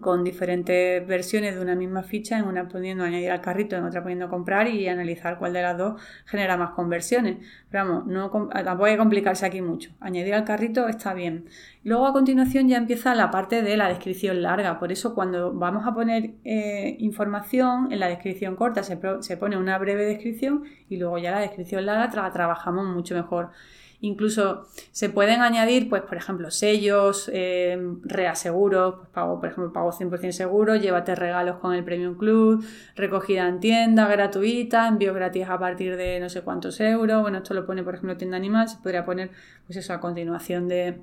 con 0.00 0.22
diferentes 0.22 1.06
versiones 1.06 1.54
de 1.54 1.60
una 1.60 1.74
misma 1.74 2.02
ficha, 2.02 2.38
en 2.38 2.44
una 2.44 2.68
poniendo 2.68 3.04
añadir 3.04 3.30
al 3.30 3.40
carrito, 3.40 3.76
en 3.76 3.84
otra 3.84 4.02
poniendo 4.02 4.28
comprar 4.28 4.68
y 4.68 4.86
analizar 4.88 5.38
cuál 5.38 5.52
de 5.52 5.62
las 5.62 5.76
dos 5.76 6.00
genera 6.26 6.56
más 6.56 6.70
conversiones. 6.70 7.38
Pero 7.70 7.84
vamos, 7.84 8.06
no, 8.06 8.30
tampoco 8.30 8.84
hay 8.84 8.92
que 8.92 8.98
complicarse 8.98 9.46
aquí 9.46 9.60
mucho. 9.60 9.90
Añadir 10.00 10.34
al 10.34 10.44
carrito 10.44 10.88
está 10.88 11.14
bien. 11.14 11.46
Luego 11.84 12.06
a 12.06 12.12
continuación 12.12 12.68
ya 12.68 12.76
empieza 12.76 13.14
la 13.14 13.30
parte 13.30 13.62
de 13.62 13.76
la 13.76 13.88
descripción 13.88 14.42
larga. 14.42 14.78
Por 14.78 14.92
eso 14.92 15.14
cuando 15.14 15.52
vamos 15.52 15.86
a 15.86 15.94
poner 15.94 16.32
eh, 16.44 16.96
información 16.98 17.90
en 17.92 18.00
la 18.00 18.08
descripción 18.08 18.56
corta 18.56 18.82
se, 18.82 18.98
se, 19.20 19.36
pone 19.36 19.56
una 19.56 19.78
breve 19.78 20.04
descripción 20.04 20.64
y 20.88 20.96
luego 20.96 21.18
ya 21.18 21.30
la 21.30 21.40
descripción 21.40 21.86
larga 21.86 22.22
la 22.22 22.32
trabajamos 22.32 22.86
mucho 22.86 23.14
mejor. 23.14 23.50
Incluso 24.00 24.68
se 24.92 25.10
pueden 25.10 25.40
añadir, 25.40 25.88
pues, 25.88 26.02
por 26.02 26.16
ejemplo, 26.16 26.52
sellos, 26.52 27.28
eh, 27.32 27.76
reaseguros, 28.02 28.94
pues, 28.94 29.08
pago, 29.08 29.40
por 29.40 29.48
ejemplo, 29.48 29.72
pago 29.72 29.90
100% 29.90 30.32
seguro, 30.32 30.76
llévate 30.76 31.16
regalos 31.16 31.56
con 31.56 31.74
el 31.74 31.82
Premium 31.82 32.16
Club, 32.16 32.64
recogida 32.94 33.48
en 33.48 33.58
tienda 33.58 34.06
gratuita, 34.06 34.86
envío 34.86 35.12
gratis 35.14 35.48
a 35.48 35.58
partir 35.58 35.96
de 35.96 36.20
no 36.20 36.28
sé 36.28 36.42
cuántos 36.42 36.80
euros. 36.80 37.22
Bueno, 37.22 37.38
esto 37.38 37.54
lo 37.54 37.66
pone, 37.66 37.82
por 37.82 37.94
ejemplo, 37.94 38.16
tienda 38.16 38.36
animal, 38.36 38.68
se 38.68 38.76
podría 38.78 39.04
poner, 39.04 39.30
pues 39.66 39.76
eso, 39.78 39.92
a 39.92 40.00
continuación 40.00 40.68
de, 40.68 41.02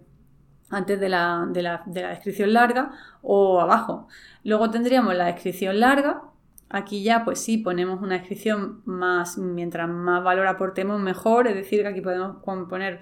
antes 0.69 0.99
de 0.99 1.09
la, 1.09 1.45
de 1.49 1.61
la, 1.61 1.83
de 1.85 2.01
la 2.01 2.09
descripción 2.09 2.53
larga 2.53 2.91
o 3.21 3.59
abajo. 3.59 4.07
Luego 4.43 4.69
tendríamos 4.71 5.15
la 5.15 5.25
descripción 5.25 5.79
larga, 5.79 6.23
Aquí 6.75 7.03
ya, 7.03 7.23
pues 7.23 7.39
sí, 7.39 7.57
ponemos 7.57 8.01
una 8.01 8.15
descripción 8.15 8.81
más, 8.83 9.37
mientras 9.37 9.87
más 9.87 10.21
valor 10.25 10.45
aportemos, 10.47 10.99
mejor. 10.99 11.47
Es 11.47 11.55
decir, 11.55 11.83
que 11.83 11.87
aquí 11.87 12.01
podemos 12.01 12.43
poner 12.43 12.99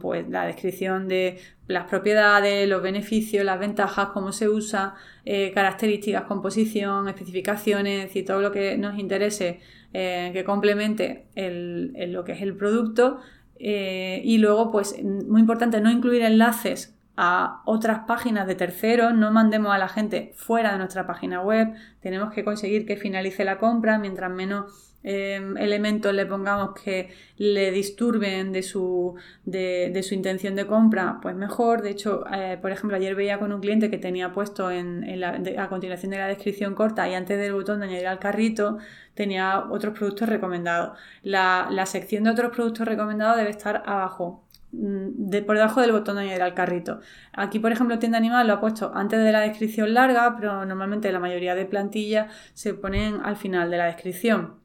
pues, 0.00 0.26
la 0.30 0.46
descripción 0.46 1.06
de 1.06 1.38
las 1.66 1.84
propiedades, 1.84 2.66
los 2.66 2.82
beneficios, 2.82 3.44
las 3.44 3.60
ventajas, 3.60 4.08
cómo 4.14 4.32
se 4.32 4.48
usa, 4.48 4.94
eh, 5.26 5.52
características, 5.52 6.22
composición, 6.22 7.08
especificaciones, 7.08 7.98
es 7.98 8.04
decir, 8.06 8.24
todo 8.24 8.40
lo 8.40 8.52
que 8.52 8.78
nos 8.78 8.98
interese 8.98 9.60
eh, 9.92 10.30
que 10.32 10.42
complemente 10.42 11.26
lo 11.36 12.24
que 12.24 12.32
es 12.32 12.40
el 12.40 12.56
producto. 12.56 13.20
Eh, 13.58 14.22
y 14.24 14.38
luego, 14.38 14.70
pues, 14.70 14.96
muy 15.04 15.42
importante, 15.42 15.78
no 15.82 15.90
incluir 15.90 16.22
enlaces 16.22 16.98
a 17.22 17.60
otras 17.66 18.06
páginas 18.06 18.46
de 18.46 18.54
terceros, 18.54 19.12
no 19.12 19.30
mandemos 19.30 19.74
a 19.74 19.78
la 19.78 19.88
gente 19.88 20.32
fuera 20.36 20.72
de 20.72 20.78
nuestra 20.78 21.06
página 21.06 21.42
web, 21.42 21.74
tenemos 22.00 22.32
que 22.32 22.44
conseguir 22.44 22.86
que 22.86 22.96
finalice 22.96 23.44
la 23.44 23.58
compra, 23.58 23.98
mientras 23.98 24.30
menos 24.30 24.90
Em, 25.02 25.56
elementos 25.56 26.12
le 26.12 26.26
pongamos 26.26 26.74
que 26.74 27.08
le 27.38 27.70
disturben 27.70 28.52
de 28.52 28.62
su, 28.62 29.14
de, 29.46 29.98
su 30.02 30.14
intención 30.14 30.54
de 30.54 30.66
compra, 30.66 31.18
pues 31.22 31.34
mejor. 31.34 31.80
De 31.82 31.90
hecho, 31.90 32.24
eh, 32.32 32.58
por 32.60 32.70
ejemplo, 32.70 32.96
ayer 32.96 33.14
veía 33.14 33.38
con 33.38 33.52
un 33.52 33.60
cliente 33.60 33.90
que 33.90 33.96
tenía 33.98 34.32
puesto 34.32 34.70
en, 34.70 35.04
a 35.24 35.68
continuación 35.68 36.10
de 36.10 36.18
la 36.18 36.26
descripción 36.28 36.74
corta 36.74 37.08
y 37.08 37.14
antes 37.14 37.38
del 37.38 37.54
botón 37.54 37.80
de 37.80 37.86
añadir 37.86 38.08
al 38.08 38.18
carrito, 38.18 38.78
tenía 39.14 39.60
otros 39.70 39.98
productos 39.98 40.28
recomendados. 40.28 40.98
La, 41.22 41.68
la 41.70 41.86
sección 41.86 42.24
de 42.24 42.30
otros 42.30 42.52
productos 42.54 42.86
recomendados 42.86 43.38
debe 43.38 43.50
estar 43.50 43.82
abajo. 43.86 44.44
Mm, 44.72 45.28
de, 45.30 45.42
por 45.42 45.56
debajo 45.56 45.80
del 45.80 45.92
botón 45.92 46.16
de 46.16 46.22
añadir 46.22 46.42
al 46.42 46.54
carrito. 46.54 47.00
Aquí, 47.32 47.58
por 47.58 47.72
ejemplo, 47.72 47.98
tienda 47.98 48.18
animal 48.18 48.46
lo 48.46 48.54
ha 48.54 48.60
puesto 48.60 48.92
antes 48.94 49.22
de 49.22 49.32
la 49.32 49.40
descripción 49.40 49.94
larga, 49.94 50.36
pero 50.36 50.64
normalmente 50.64 51.10
la 51.12 51.20
mayoría 51.20 51.54
de 51.54 51.66
plantillas 51.66 52.32
se 52.54 52.74
ponen 52.74 53.20
al 53.24 53.36
final 53.36 53.70
de 53.70 53.78
la 53.78 53.86
descripción 53.86 54.60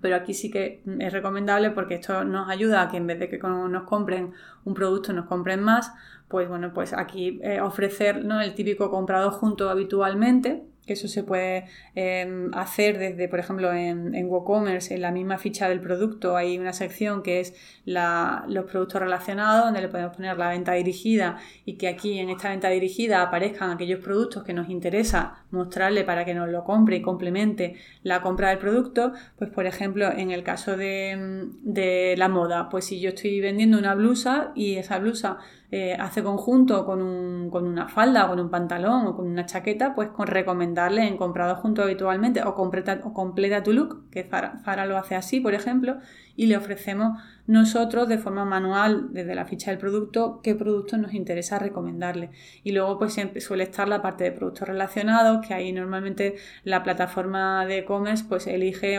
pero 0.00 0.16
aquí 0.16 0.34
sí 0.34 0.50
que 0.50 0.82
es 1.00 1.12
recomendable 1.12 1.70
porque 1.70 1.96
esto 1.96 2.24
nos 2.24 2.48
ayuda 2.48 2.82
a 2.82 2.88
que 2.88 2.96
en 2.96 3.06
vez 3.06 3.18
de 3.18 3.28
que 3.28 3.38
nos 3.38 3.82
compren 3.84 4.32
un 4.64 4.74
producto 4.74 5.12
nos 5.12 5.26
compren 5.26 5.62
más, 5.62 5.92
pues 6.28 6.48
bueno, 6.48 6.72
pues 6.72 6.94
aquí 6.94 7.40
eh, 7.42 7.60
ofrecer 7.60 8.24
¿no? 8.24 8.40
el 8.40 8.54
típico 8.54 8.90
comprado 8.90 9.30
junto 9.30 9.68
habitualmente, 9.68 10.64
que 10.86 10.94
eso 10.94 11.06
se 11.08 11.22
puede 11.22 11.66
em, 11.94 12.52
hacer 12.54 12.98
desde, 12.98 13.28
por 13.28 13.38
ejemplo, 13.38 13.72
en, 13.72 14.14
en, 14.14 14.26
WooCommerce, 14.28 14.94
en 14.94 15.02
la 15.02 15.12
misma 15.12 15.38
ficha 15.38 15.68
del 15.68 15.80
producto, 15.80 16.36
hay 16.36 16.58
una 16.58 16.72
sección 16.72 17.22
que 17.22 17.40
es 17.40 17.54
los 17.84 18.64
productos 18.64 19.00
relacionados, 19.00 19.66
donde 19.66 19.80
le 19.80 19.88
podemos 19.88 20.16
poner 20.16 20.36
la 20.36 20.48
venta 20.48 20.72
dirigida 20.72 21.38
y 21.64 21.74
que 21.74 21.88
aquí 21.88 22.18
en 22.18 22.30
esta 22.30 22.50
venta 22.50 22.68
dirigida 22.68 23.22
aparezcan 23.22 23.70
aquellos 23.70 24.00
productos 24.00 24.42
que 24.42 24.52
nos 24.52 24.68
interesa 24.68 25.44
mostrarle 25.50 26.04
para 26.04 26.24
que 26.24 26.34
nos 26.34 26.48
lo 26.48 26.64
compre 26.64 26.96
y 26.96 27.02
complemente 27.02 27.76
la 28.02 28.22
compra 28.22 28.48
del 28.48 28.58
producto. 28.58 29.12
Pues, 29.38 29.50
por 29.50 29.66
ejemplo, 29.66 30.10
en 30.10 30.30
el 30.30 30.42
caso 30.42 30.76
de, 30.76 31.48
de 31.62 32.14
la 32.16 32.28
moda, 32.28 32.68
pues 32.68 32.86
si 32.86 33.00
yo 33.00 33.10
estoy 33.10 33.40
vendiendo 33.40 33.78
una 33.78 33.94
blusa 33.94 34.52
y 34.54 34.76
esa 34.76 34.98
blusa 34.98 35.38
eh, 35.74 35.96
hace 35.98 36.22
conjunto 36.22 36.84
con, 36.84 37.00
un, 37.00 37.48
con, 37.48 37.66
una 37.66 37.88
falda, 37.88 38.28
con 38.28 38.38
un 38.38 38.50
pantalón 38.50 39.06
o 39.06 39.16
con 39.16 39.26
una 39.26 39.46
chaqueta, 39.46 39.94
pues 39.94 40.10
con 40.10 40.26
recomendarle 40.72 41.06
en 41.06 41.16
comprado 41.16 41.56
junto 41.56 41.82
habitualmente 41.82 42.42
o 42.42 42.54
completa, 42.54 43.00
o 43.04 43.12
completa 43.12 43.62
tu 43.62 43.72
look, 43.72 44.10
que 44.10 44.24
Zara, 44.24 44.86
lo 44.86 44.96
hace 44.96 45.14
así, 45.14 45.40
por 45.40 45.54
ejemplo, 45.54 45.98
y 46.36 46.46
le 46.46 46.56
ofrecemos 46.56 47.20
nosotros 47.46 48.08
de 48.08 48.18
forma 48.18 48.44
manual 48.44 49.12
desde 49.12 49.34
la 49.34 49.44
ficha 49.44 49.70
del 49.70 49.78
producto 49.78 50.40
qué 50.42 50.54
productos 50.54 50.98
nos 50.98 51.12
interesa 51.12 51.58
recomendarle. 51.58 52.30
Y 52.64 52.72
luego 52.72 52.98
pues 52.98 53.12
siempre 53.12 53.40
suele 53.40 53.64
estar 53.64 53.88
la 53.88 54.00
parte 54.00 54.24
de 54.24 54.32
productos 54.32 54.68
relacionados, 54.68 55.46
que 55.46 55.52
ahí 55.52 55.72
normalmente 55.72 56.36
la 56.64 56.82
plataforma 56.82 57.66
de 57.66 57.78
e-commerce 57.78 58.24
pues 58.28 58.46
elige 58.46 58.98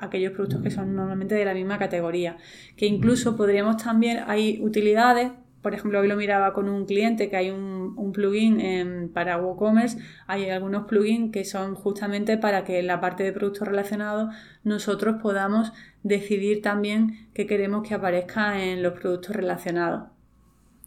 aquellos 0.00 0.32
productos 0.32 0.62
que 0.62 0.70
son 0.70 0.94
normalmente 0.94 1.34
de 1.34 1.44
la 1.44 1.54
misma 1.54 1.78
categoría. 1.78 2.36
Que 2.76 2.86
incluso 2.86 3.36
podríamos 3.36 3.82
también, 3.82 4.24
hay 4.26 4.60
utilidades 4.62 5.32
por 5.62 5.74
ejemplo, 5.74 6.00
hoy 6.00 6.08
lo 6.08 6.16
miraba 6.16 6.52
con 6.52 6.68
un 6.68 6.86
cliente 6.86 7.28
que 7.28 7.36
hay 7.36 7.50
un, 7.50 8.12
plugin 8.12 9.10
para 9.12 9.38
WooCommerce, 9.38 9.98
hay 10.26 10.48
algunos 10.50 10.86
plugins 10.86 11.32
que 11.32 11.44
son 11.44 11.74
justamente 11.74 12.38
para 12.38 12.64
que 12.64 12.78
en 12.78 12.86
la 12.86 13.00
parte 13.00 13.22
de 13.22 13.32
productos 13.32 13.68
relacionados 13.68 14.34
nosotros 14.64 15.16
podamos 15.22 15.72
decidir 16.02 16.62
también 16.62 17.28
qué 17.34 17.46
queremos 17.46 17.86
que 17.86 17.94
aparezca 17.94 18.64
en 18.64 18.82
los 18.82 18.94
productos 18.94 19.36
relacionados. 19.36 20.08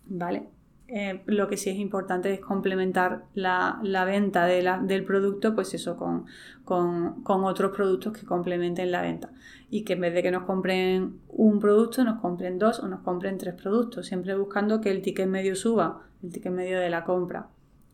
¿Vale? 0.05 0.47
Eh, 0.87 1.21
lo 1.25 1.47
que 1.47 1.57
sí 1.57 1.69
es 1.69 1.77
importante 1.77 2.33
es 2.33 2.39
complementar 2.39 3.23
la, 3.33 3.79
venta 4.05 4.45
del 4.45 5.05
producto, 5.05 5.55
pues 5.55 5.73
eso, 5.73 5.95
con, 5.97 6.25
con, 6.63 7.43
otros 7.45 7.75
productos 7.75 8.13
que 8.13 8.25
complementen 8.25 8.91
la 8.91 9.01
venta. 9.01 9.31
Y 9.69 9.83
que 9.83 9.93
en 9.93 10.01
vez 10.01 10.13
de 10.13 10.21
que 10.21 10.31
nos 10.31 10.43
compren 10.43 11.19
un 11.29 11.59
producto, 11.59 12.03
nos 12.03 12.19
compren 12.19 12.59
dos 12.59 12.79
o 12.79 12.87
nos 12.87 12.99
compren 13.01 13.37
tres 13.37 13.55
productos, 13.55 14.07
siempre 14.07 14.35
buscando 14.35 14.81
que 14.81 14.91
el 14.91 15.01
ticket 15.01 15.27
medio 15.27 15.55
suba, 15.55 16.01
el 16.21 16.31
ticket 16.31 16.51
medio 16.51 16.79
de 16.79 16.89
la 16.89 17.05
compra. 17.05 17.47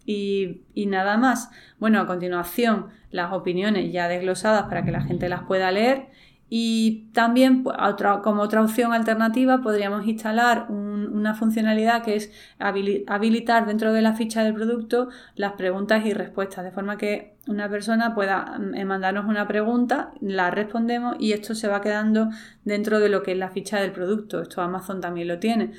Y, 0.06 0.64
y, 0.74 0.88
nada 0.88 1.18
más. 1.18 1.52
Bueno, 1.78 2.02
a 2.02 2.08
continuación, 2.08 2.88
las 3.12 3.32
opiniones 3.32 3.92
ya 3.94 4.08
desglosadas 4.08 4.64
para 4.64 4.84
que 4.84 4.92
la 4.92 5.02
gente 5.02 5.30
las 5.30 5.44
pueda 5.44 5.72
leer 5.72 6.08
y 6.50 7.10
también 7.14 7.64
pues, 7.64 7.78
como 8.24 8.42
otra 8.42 8.64
opción 8.64 8.92
alternativa 8.94 9.62
podríamos 9.62 10.08
instalar 10.08 10.68
una 10.70 11.36
funcionalidad 11.36 12.04
que 12.04 12.16
es 12.16 12.32
habilitar 12.58 13.68
dentro 13.68 13.94
de 13.94 14.02
la 14.02 14.14
ficha 14.14 14.44
del 14.44 14.56
producto 14.56 15.10
las 15.36 15.54
preguntas 15.54 16.06
y 16.06 16.14
respuestas, 16.14 16.64
de 16.64 16.72
forma 16.72 16.98
que 16.98 17.36
una 17.48 17.70
persona 17.70 18.14
pueda 18.14 18.58
mm, 18.60 18.86
mandarnos 18.86 19.26
una 19.26 19.48
pregunta, 19.48 20.12
la 20.22 20.52
respondemos 20.52 21.16
y 21.20 21.34
esto 21.34 21.56
se 21.56 21.68
va 21.68 21.82
quedando 21.82 22.30
dentro 22.64 23.00
de 23.00 23.10
lo 23.10 23.24
que 23.24 23.32
es 23.34 23.38
la 23.38 23.50
ficha 23.50 23.80
del 23.80 23.92
producto. 23.92 24.42
Esto 24.42 24.62
Amazon 24.62 25.02
también 25.02 25.28
lo 25.28 25.40
tiene 25.40 25.72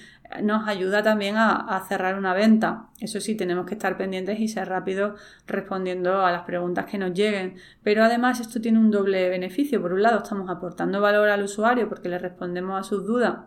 nos 0.43 0.69
ayuda 0.69 1.03
también 1.03 1.37
a, 1.37 1.85
cerrar 1.89 2.17
una 2.17 2.35
venta. 2.35 2.89
Eso 3.01 3.21
sí, 3.21 3.37
tenemos 3.37 3.67
que 3.67 3.75
estar 3.75 3.97
pendientes 3.97 4.39
y 4.41 4.49
ser 4.49 4.69
rápidos 4.69 5.21
respondiendo 5.47 6.25
a 6.25 6.33
las 6.33 6.43
preguntas 6.43 6.87
que 6.87 6.99
nos 6.99 7.13
lleguen. 7.13 7.57
Pero 7.83 8.05
además 8.05 8.41
esto 8.41 8.61
tiene 8.61 8.79
un 8.79 8.91
doble 8.91 9.29
beneficio. 9.29 9.81
Por 9.83 9.93
un 9.93 10.03
lado, 10.03 10.23
estamos 10.23 10.49
aportando 10.49 11.01
valor 11.01 11.29
al 11.29 11.43
usuario 11.43 11.89
porque 11.89 12.09
le 12.09 12.19
respondemos 12.19 12.79
a 12.79 12.83
sus 12.83 13.07
dudas 13.07 13.39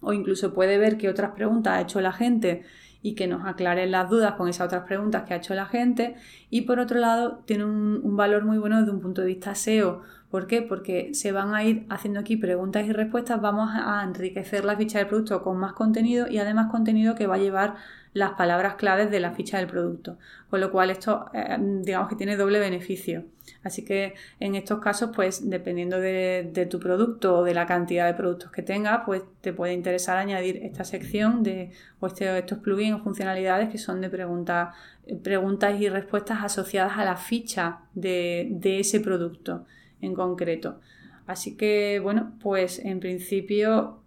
o 0.00 0.12
incluso 0.12 0.52
puede 0.52 0.78
ver 0.78 0.98
qué 0.98 1.08
otras 1.08 1.32
preguntas 1.32 1.74
ha 1.74 1.80
hecho 1.80 2.00
la 2.00 2.12
gente 2.12 2.64
y 3.04 3.14
que 3.14 3.26
nos 3.26 3.44
aclaren 3.44 3.90
las 3.90 4.08
dudas 4.08 4.32
con 4.32 4.48
esas 4.48 4.66
otras 4.68 4.84
preguntas 4.84 5.24
que 5.24 5.34
ha 5.34 5.36
hecho 5.36 5.54
la 5.54 5.66
gente. 5.66 6.14
Y 6.48 6.62
por 6.62 6.80
otro 6.80 6.98
lado, 6.98 7.42
tiene 7.44 7.66
un, 7.66 8.16
valor 8.16 8.44
muy 8.44 8.56
bueno 8.56 8.80
desde 8.80 8.92
un 8.92 9.00
punto 9.00 9.20
de 9.20 9.26
vista 9.26 9.54
SEO 9.54 10.02
¿Por 10.34 10.48
qué? 10.48 10.62
Porque 10.62 11.14
se 11.14 11.30
van 11.30 11.54
a 11.54 11.62
ir 11.62 11.86
haciendo 11.90 12.18
aquí 12.18 12.36
preguntas 12.36 12.84
y 12.86 12.92
respuestas, 12.92 13.40
vamos 13.40 13.70
a 13.72 14.02
enriquecer 14.02 14.64
la 14.64 14.76
ficha 14.76 14.98
del 14.98 15.06
producto 15.06 15.42
con 15.44 15.58
más 15.58 15.74
contenido 15.74 16.26
y 16.28 16.38
además 16.38 16.72
contenido 16.72 17.14
que 17.14 17.28
va 17.28 17.36
a 17.36 17.38
llevar 17.38 17.76
las 18.14 18.32
palabras 18.32 18.74
claves 18.74 19.12
de 19.12 19.20
la 19.20 19.30
ficha 19.30 19.58
del 19.58 19.68
producto. 19.68 20.18
Con 20.50 20.60
lo 20.60 20.72
cual 20.72 20.90
esto 20.90 21.26
eh, 21.34 21.56
digamos 21.82 22.08
que 22.08 22.16
tiene 22.16 22.36
doble 22.36 22.58
beneficio. 22.58 23.26
Así 23.62 23.84
que 23.84 24.14
en 24.40 24.56
estos 24.56 24.80
casos, 24.80 25.10
pues 25.14 25.48
dependiendo 25.48 26.00
de, 26.00 26.66
tu 26.68 26.80
producto 26.80 27.38
o 27.38 27.44
de 27.44 27.54
la 27.54 27.66
cantidad 27.66 28.06
de 28.06 28.14
productos 28.14 28.50
que 28.50 28.62
tengas, 28.62 29.02
pues 29.06 29.22
te 29.40 29.52
puede 29.52 29.72
interesar 29.72 30.16
añadir 30.16 30.56
esta 30.64 30.82
sección 30.82 31.42
de 31.42 31.70
o 32.00 32.08
este, 32.08 32.36
estos 32.36 32.58
plugins 32.58 32.93
funcionalidades 33.02 33.68
que 33.70 33.78
son 33.78 34.00
de 34.00 34.10
preguntas, 34.10 34.74
preguntas 35.22 35.80
y 35.80 35.88
respuestas 35.88 36.42
asociadas 36.42 36.98
a 36.98 37.04
la 37.04 37.16
ficha 37.16 37.80
de, 37.94 38.58
ese 38.62 39.00
producto 39.00 39.66
en 40.00 40.14
concreto. 40.14 40.80
Así 41.26 41.56
que, 41.56 42.00
bueno, 42.02 42.34
pues 42.40 42.78
en 42.78 43.00
principio 43.00 44.00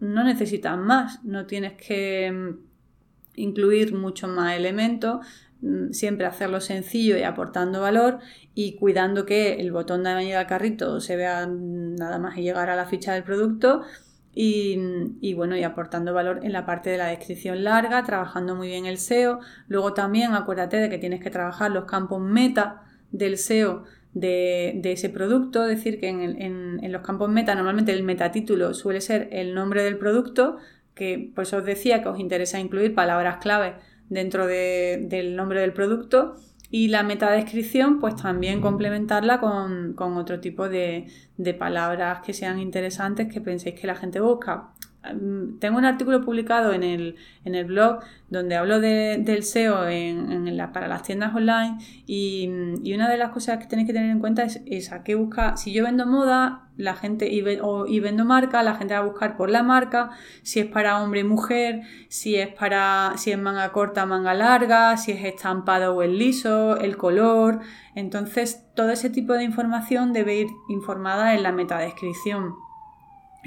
no 0.00 0.24
necesitas 0.24 0.76
más, 0.78 1.24
no 1.24 1.46
tienes 1.46 1.72
que 1.74 2.30
mm, 2.30 2.58
incluir 3.36 3.94
muchos 3.94 4.30
más 4.30 4.56
elementos, 4.56 5.26
mm, 5.62 5.92
siempre 5.92 6.26
hacerlo 6.26 6.60
sencillo 6.60 7.16
y 7.16 7.22
aportando 7.22 7.80
valor 7.80 8.18
y 8.54 8.76
cuidando 8.76 9.24
que 9.24 9.54
el 9.54 9.72
botón 9.72 10.04
de 10.04 10.10
añadir 10.10 10.36
al 10.36 10.46
carrito 10.46 11.00
se 11.00 11.16
vea 11.16 11.46
nada 11.46 12.18
más 12.18 12.36
y 12.36 12.42
llegar 12.42 12.70
a 12.70 12.76
la 12.76 12.86
ficha 12.86 13.14
del 13.14 13.24
producto 13.24 13.82
y, 14.40 15.34
bueno, 15.34 15.56
y 15.56 15.64
aportando 15.64 16.14
valor 16.14 16.44
en 16.44 16.52
la 16.52 16.64
parte 16.64 16.90
de 16.90 16.96
la 16.96 17.08
descripción 17.08 17.64
larga, 17.64 18.04
trabajando 18.04 18.54
muy 18.54 18.68
bien 18.68 18.86
el 18.86 18.98
SEO. 18.98 19.40
Luego 19.66 19.94
también 19.94 20.32
acuérdate 20.32 20.76
de 20.76 20.88
que 20.88 20.98
tienes 20.98 21.20
que 21.20 21.30
trabajar 21.30 21.72
los 21.72 21.86
campos 21.86 22.22
meta 22.22 22.84
del 23.10 23.36
SEO 23.36 23.82
de, 24.14 24.80
ese 24.84 25.08
producto, 25.08 25.64
es 25.64 25.76
decir, 25.76 25.98
que 25.98 26.08
en, 26.08 26.92
los 26.92 27.02
campos 27.02 27.28
meta 27.28 27.56
normalmente 27.56 27.90
el 27.92 28.04
metatítulo 28.04 28.74
suele 28.74 29.00
ser 29.00 29.28
el 29.32 29.56
nombre 29.56 29.82
del 29.82 29.98
producto, 29.98 30.58
que 30.94 31.32
por 31.34 31.42
eso 31.42 31.56
os 31.56 31.64
decía 31.64 32.00
que 32.00 32.08
os 32.08 32.20
interesa 32.20 32.60
incluir 32.60 32.94
palabras 32.94 33.38
clave 33.38 33.74
dentro 34.08 34.46
del 34.46 35.34
nombre 35.34 35.62
del 35.62 35.72
producto 35.72 36.36
y 36.70 36.88
la 36.88 37.02
metadescripción 37.02 37.98
pues 38.00 38.16
también 38.16 38.60
complementarla 38.60 39.40
con, 39.40 40.16
otro 40.16 40.40
tipo 40.40 40.68
de, 40.68 41.06
de, 41.36 41.54
palabras 41.54 42.20
que 42.24 42.32
sean 42.32 42.58
interesantes 42.58 43.32
que 43.32 43.40
penséis 43.40 43.80
que 43.80 43.86
la 43.86 43.94
gente 43.94 44.20
busca. 44.20 44.74
Tengo 45.60 45.78
un 45.78 45.84
artículo 45.84 46.22
publicado 46.22 46.72
en 46.72 46.82
el, 46.82 47.16
en 47.44 47.54
el 47.54 47.66
blog 47.66 48.00
donde 48.30 48.56
hablo 48.56 48.80
del 48.80 49.42
SEO 49.44 49.88
en, 49.88 50.56
la, 50.56 50.72
para 50.72 50.88
las 50.88 51.04
tiendas 51.04 51.34
online 51.34 51.78
y, 52.04 52.48
una 52.92 53.08
de 53.08 53.16
las 53.16 53.30
cosas 53.30 53.58
que 53.58 53.66
tenéis 53.66 53.86
que 53.86 53.92
tener 53.92 54.10
en 54.10 54.18
cuenta 54.18 54.42
es 54.42 54.60
esa, 54.66 55.04
que 55.04 55.14
busca, 55.14 55.56
si 55.56 55.72
yo 55.72 55.84
vendo 55.84 56.04
moda, 56.04 56.68
la 56.76 56.94
gente 56.94 57.28
y, 57.32 57.38
y, 57.38 58.00
vendo 58.00 58.24
marca, 58.24 58.62
la 58.64 58.74
gente 58.74 58.94
va 58.94 59.00
a 59.00 59.04
buscar 59.04 59.36
por 59.36 59.50
la 59.50 59.62
marca, 59.62 60.10
si 60.42 60.60
es 60.60 60.66
para 60.66 61.00
hombre 61.00 61.20
y 61.20 61.24
mujer, 61.24 61.82
si 62.08 62.34
es 62.34 62.48
para 62.48 63.12
si 63.16 63.30
es 63.30 63.38
manga 63.38 63.70
corta, 63.70 64.04
manga 64.04 64.34
larga, 64.34 64.96
si 64.96 65.12
es 65.12 65.24
estampado 65.24 65.94
o 65.94 66.02
el 66.02 66.18
liso, 66.18 66.76
el 66.76 66.96
color. 66.96 67.60
Entonces, 67.94 68.66
todo 68.74 68.90
ese 68.90 69.10
tipo 69.10 69.34
de 69.34 69.44
información 69.44 70.12
debe 70.12 70.36
ir 70.36 70.48
informada 70.68 71.34
en 71.34 71.44
la 71.44 71.52
metadescripción 71.52 72.54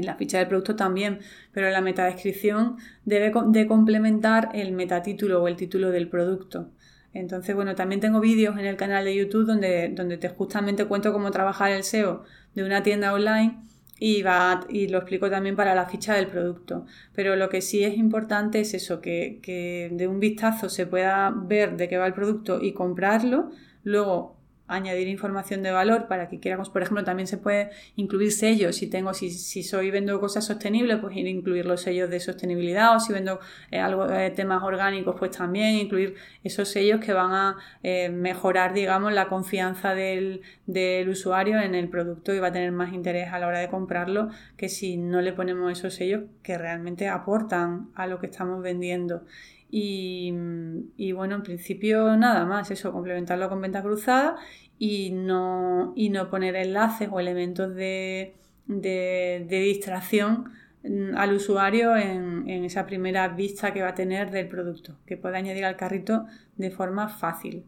en 0.01 0.08
la 0.08 0.15
ficha 0.15 0.39
del 0.39 0.48
producto 0.48 0.75
también, 0.75 1.20
pero 1.53 1.70
la 1.70 1.81
metadescripción 1.81 2.77
debe 3.05 3.31
de 3.48 3.67
complementar 3.67 4.50
el 4.53 4.74
metatítulo 4.74 5.41
o 5.41 5.48
el 5.48 5.55
título 5.55 5.91
del 5.91 6.10
producto. 6.10 6.72
Entonces, 7.13 7.55
bueno, 7.55 7.75
también 7.75 8.01
tengo 8.01 8.20
vídeos 8.20 8.58
en 8.58 8.65
el 8.65 8.77
canal 8.77 9.05
de 9.05 9.15
YouTube 9.15 9.46
donde, 9.46 9.89
donde 9.89 10.17
te 10.17 10.29
justamente 10.29 10.86
cuento 10.86 11.12
cómo 11.12 11.31
trabajar 11.31 11.72
el 11.72 11.84
SEO 11.84 12.24
de 12.55 12.63
una 12.63 12.84
tienda 12.84 13.13
online 13.13 13.62
y, 14.00 14.24
va, 14.24 14.62
y 14.70 14.88
lo 14.88 15.00
explico 15.00 15.29
también 15.29 15.55
para 15.55 15.75
la 15.75 15.86
ficha 15.86 16.15
del 16.15 16.27
producto. 16.27 16.86
Pero 17.13 17.36
lo 17.36 17.50
que 17.50 17.62
sí 17.62 17.84
es 17.84 17.98
importante 17.98 18.62
es 18.62 18.74
eso, 18.74 19.01
que, 19.01 19.39
que 19.43 19.89
de 19.91 20.08
un 20.08 20.20
vistazo 20.20 20.70
se 20.70 20.88
pueda 20.88 21.31
ver 21.36 21.77
de 21.77 21.88
qué 21.89 21.98
va 21.98 22.08
el 22.08 22.13
producto 22.13 22.62
y 22.62 22.74
comprarlo. 22.74 23.51
Luego 23.84 24.40
añadir 24.72 25.08
información 25.08 25.63
de 25.63 25.72
valor 25.72 26.08
para 26.08 26.30
que 26.30 26.40
quieramos, 26.40 26.70
por 26.70 26.82
ejemplo, 26.82 27.04
también 27.04 27.28
se 27.28 27.38
puede 27.38 27.72
incluir 27.96 28.32
sellos. 28.32 28.75
Si 28.75 28.88
tengo, 28.88 29.13
si, 29.13 29.30
si 29.30 29.63
soy 29.63 29.92
vendo 29.92 30.20
cosas 30.20 30.46
sostenibles, 30.46 31.00
pues 31.00 31.16
incluir 31.16 31.66
los 31.66 31.82
sellos 31.82 32.10
de 32.10 32.20
sostenibilidad, 32.20 32.96
o 32.96 33.00
si 33.00 33.13
vendo 33.13 33.40
eh, 33.70 33.80
algo 33.80 34.10
eh, 34.10 34.32
temas 34.32 34.63
orgánicos, 34.63 35.16
pues 35.18 35.32
también 35.32 35.75
incluir 35.75 36.16
esos 36.44 36.70
sellos 36.70 37.00
que 37.00 37.13
van 37.13 37.32
a 37.32 37.58
eh, 37.84 38.10
mejorar, 38.10 38.74
digamos, 38.74 39.13
la 39.13 39.28
confianza 39.28 39.94
del, 39.96 40.42
del, 40.66 41.10
usuario 41.10 41.60
en 41.60 41.75
el 41.75 41.90
producto 41.90 42.34
y 42.34 42.40
va 42.40 42.48
a 42.48 42.51
tener 42.51 42.72
más 42.72 42.94
interés 42.94 43.30
a 43.32 43.40
la 43.40 43.48
hora 43.48 43.60
de 43.60 43.70
comprarlo 43.70 44.30
que 44.58 44.70
si 44.70 44.98
no 44.98 45.22
le 45.22 45.34
ponemos 45.34 45.72
esos 45.72 45.94
sellos 45.94 46.24
que 46.44 46.58
realmente 46.58 47.08
aportan 47.08 47.90
a 47.96 48.08
lo 48.08 48.20
que 48.20 48.28
estamos 48.28 48.62
vendiendo. 48.62 49.24
Y, 49.74 51.12
bueno, 51.13 51.36
en 51.36 51.44
principio 51.44 52.16
nada 52.18 52.46
más, 52.46 52.70
eso, 52.72 52.92
complementarlo 52.92 53.48
con 53.50 53.62
venta 53.62 53.82
cruzada 53.82 54.36
y 54.78 55.12
no, 55.12 55.94
y 55.96 56.10
no 56.10 56.30
poner 56.30 56.56
enlaces 56.58 57.08
o 57.12 57.20
elementos 57.20 57.74
de, 57.74 58.36
de, 58.68 59.46
distracción 59.48 60.51
mm, 60.84 61.16
al 61.16 61.34
usuario 61.34 61.96
en, 61.96 62.50
en, 62.50 62.66
esa 62.66 62.86
primera 62.86 63.30
vista 63.30 63.74
que 63.74 63.82
va 63.82 63.90
a 63.90 63.96
tener 63.96 64.30
del 64.32 64.50
producto, 64.50 64.98
que 65.06 65.16
pueda 65.16 65.38
añadir 65.38 65.63
al 65.63 65.78
carrito 65.78 66.25
de 66.58 66.72
forma 66.72 67.08
fácil. 67.08 67.63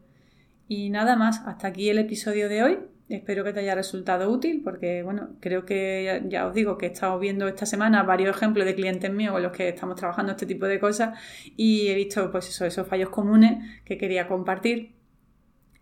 Y 0.68 0.90
nada 0.90 1.16
más, 1.16 1.42
hasta 1.46 1.68
aquí 1.68 1.88
el 1.88 1.98
episodio 1.98 2.48
de 2.50 2.62
hoy. 2.62 2.78
Espero 3.08 3.44
que 3.44 3.52
te 3.52 3.60
haya 3.60 3.74
resultado 3.74 4.30
útil 4.30 4.62
porque, 4.64 5.02
bueno, 5.02 5.28
creo 5.40 5.66
que 5.66 6.22
ya, 6.30 6.46
os 6.46 6.54
digo 6.54 6.78
que 6.78 6.86
he 6.86 6.88
estado 6.88 7.18
viendo 7.18 7.46
esta 7.46 7.66
semana 7.66 8.02
varios 8.02 8.34
ejemplos 8.34 8.64
de 8.64 8.74
clientes 8.74 9.12
míos 9.12 9.32
con 9.32 9.42
los 9.42 9.52
que 9.52 9.68
estamos 9.68 9.96
trabajando 9.96 10.32
este 10.32 10.46
tipo 10.46 10.64
de 10.64 10.80
cosas 10.80 11.18
y 11.54 11.88
he 11.88 11.94
visto, 11.94 12.30
pues 12.30 12.48
eso, 12.48 12.64
esos 12.64 12.88
fallos 12.88 13.10
comunes 13.10 13.82
que 13.84 13.98
quería 13.98 14.26
compartir. 14.26 14.94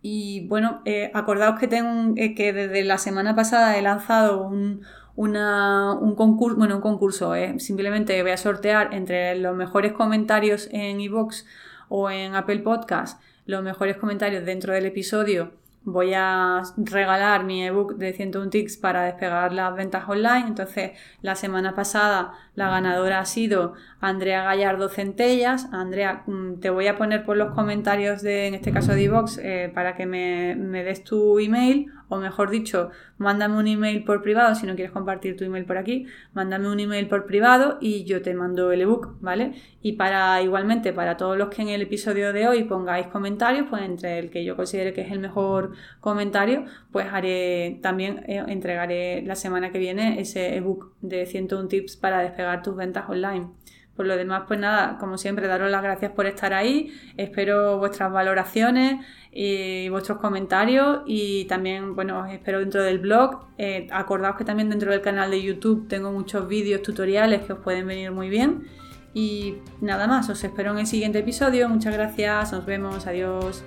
Y 0.00 0.48
bueno, 0.48 0.82
eh, 0.84 1.12
acordaos 1.14 1.60
que, 1.60 1.68
tengo, 1.68 2.12
eh, 2.16 2.34
que 2.34 2.52
desde 2.52 2.82
la 2.82 2.98
semana 2.98 3.36
pasada 3.36 3.78
he 3.78 3.82
lanzado 3.82 4.44
un, 4.44 4.82
un 5.14 6.14
concurso, 6.16 6.58
bueno, 6.58 6.76
un 6.76 6.82
concurso, 6.82 7.36
eh, 7.36 7.60
simplemente 7.60 8.20
voy 8.22 8.32
a 8.32 8.36
sortear 8.36 8.92
entre 8.94 9.36
los 9.36 9.54
mejores 9.54 9.92
comentarios 9.92 10.68
en 10.72 11.00
iVoox 11.00 11.44
o 11.88 12.10
en 12.10 12.34
Apple 12.34 12.58
Podcast, 12.60 13.22
los 13.46 13.62
mejores 13.62 13.96
comentarios 13.96 14.44
dentro 14.44 14.72
del 14.74 14.86
episodio 14.86 15.61
voy 15.84 16.14
a 16.14 16.62
regalar 16.76 17.44
mi 17.44 17.64
ebook 17.64 17.96
de 17.96 18.12
101 18.12 18.50
tics 18.50 18.76
para 18.76 19.02
despegar 19.02 19.52
las 19.52 19.74
ventas 19.74 20.08
online. 20.08 20.46
Entonces, 20.46 20.92
la 21.20 21.34
semana 21.34 21.74
pasada 21.74 22.32
la 22.54 22.70
ganadora 22.70 23.20
ha 23.20 23.24
sido 23.24 23.74
Andrea 24.00 24.44
Gallardo 24.44 24.88
Centellas. 24.88 25.68
Andrea, 25.72 26.22
mm, 26.26 26.60
te 26.60 26.70
voy 26.70 26.86
a 26.86 26.96
poner 26.96 27.24
por 27.24 27.36
los 27.36 27.54
comentarios 27.54 28.22
de, 28.22 28.46
en 28.46 28.54
este 28.54 28.72
caso 28.72 28.94
de 28.94 29.02
iVox, 29.02 29.38
eh, 29.38 29.70
para 29.74 29.96
que 29.96 30.06
me, 30.06 30.54
me 30.54 30.84
des 30.84 31.04
tu 31.04 31.38
email 31.38 31.90
o 32.12 32.18
mejor 32.18 32.50
dicho, 32.50 32.90
mándame 33.16 33.56
un 33.56 33.66
email 33.66 34.04
por 34.04 34.20
privado, 34.20 34.54
si 34.54 34.66
no 34.66 34.74
quieres 34.74 34.92
compartir 34.92 35.34
tu 35.34 35.44
email 35.44 35.64
por 35.64 35.78
aquí, 35.78 36.06
mándame 36.34 36.68
un 36.68 36.78
email 36.78 37.08
por 37.08 37.24
privado 37.24 37.78
y 37.80 38.04
yo 38.04 38.20
te 38.20 38.34
mando 38.34 38.70
el 38.70 38.82
ebook, 38.82 39.16
¿vale? 39.22 39.54
Y 39.80 39.92
para 39.92 40.42
igualmente, 40.42 40.92
para 40.92 41.16
todos 41.16 41.38
los 41.38 41.48
que 41.48 41.62
en 41.62 41.68
el 41.68 41.80
episodio 41.80 42.34
de 42.34 42.48
hoy 42.48 42.64
pongáis 42.64 43.06
comentarios, 43.06 43.66
pues 43.70 43.82
entre 43.82 44.18
el 44.18 44.30
que 44.30 44.44
yo 44.44 44.56
considere 44.56 44.92
que 44.92 45.00
es 45.00 45.10
el 45.10 45.20
mejor 45.20 45.72
comentario, 46.00 46.66
pues 46.90 47.06
haré, 47.10 47.78
también 47.80 48.24
eh, 48.26 48.44
entregaré 48.46 49.22
la 49.22 49.34
semana 49.34 49.72
que 49.72 49.78
viene 49.78 50.20
ese 50.20 50.56
ebook 50.56 50.92
de 51.00 51.24
101 51.24 51.68
tips 51.68 51.96
para 51.96 52.20
despegar 52.20 52.62
tus 52.62 52.76
ventas 52.76 53.08
online. 53.08 53.48
Por 53.96 54.06
lo 54.06 54.16
demás, 54.16 54.44
pues 54.48 54.58
nada, 54.58 54.96
como 54.98 55.18
siempre, 55.18 55.46
daros 55.46 55.70
las 55.70 55.82
gracias 55.82 56.12
por 56.12 56.26
estar 56.26 56.54
ahí. 56.54 56.92
Espero 57.16 57.78
vuestras 57.78 58.10
valoraciones 58.10 59.04
y 59.30 59.88
vuestros 59.90 60.18
comentarios 60.18 61.02
y 61.06 61.44
también, 61.44 61.94
bueno, 61.94 62.20
os 62.20 62.30
espero 62.30 62.60
dentro 62.60 62.82
del 62.82 62.98
blog. 62.98 63.46
Eh, 63.58 63.88
acordaos 63.90 64.36
que 64.36 64.44
también 64.44 64.70
dentro 64.70 64.90
del 64.90 65.02
canal 65.02 65.30
de 65.30 65.42
YouTube 65.42 65.88
tengo 65.88 66.10
muchos 66.10 66.48
vídeos 66.48 66.82
tutoriales 66.82 67.42
que 67.42 67.52
os 67.52 67.58
pueden 67.58 67.86
venir 67.86 68.10
muy 68.12 68.28
bien. 68.28 68.66
Y 69.14 69.56
nada 69.82 70.06
más, 70.06 70.30
os 70.30 70.42
espero 70.42 70.72
en 70.72 70.78
el 70.78 70.86
siguiente 70.86 71.18
episodio. 71.18 71.68
Muchas 71.68 71.92
gracias, 71.92 72.52
nos 72.52 72.64
vemos, 72.64 73.06
adiós. 73.06 73.62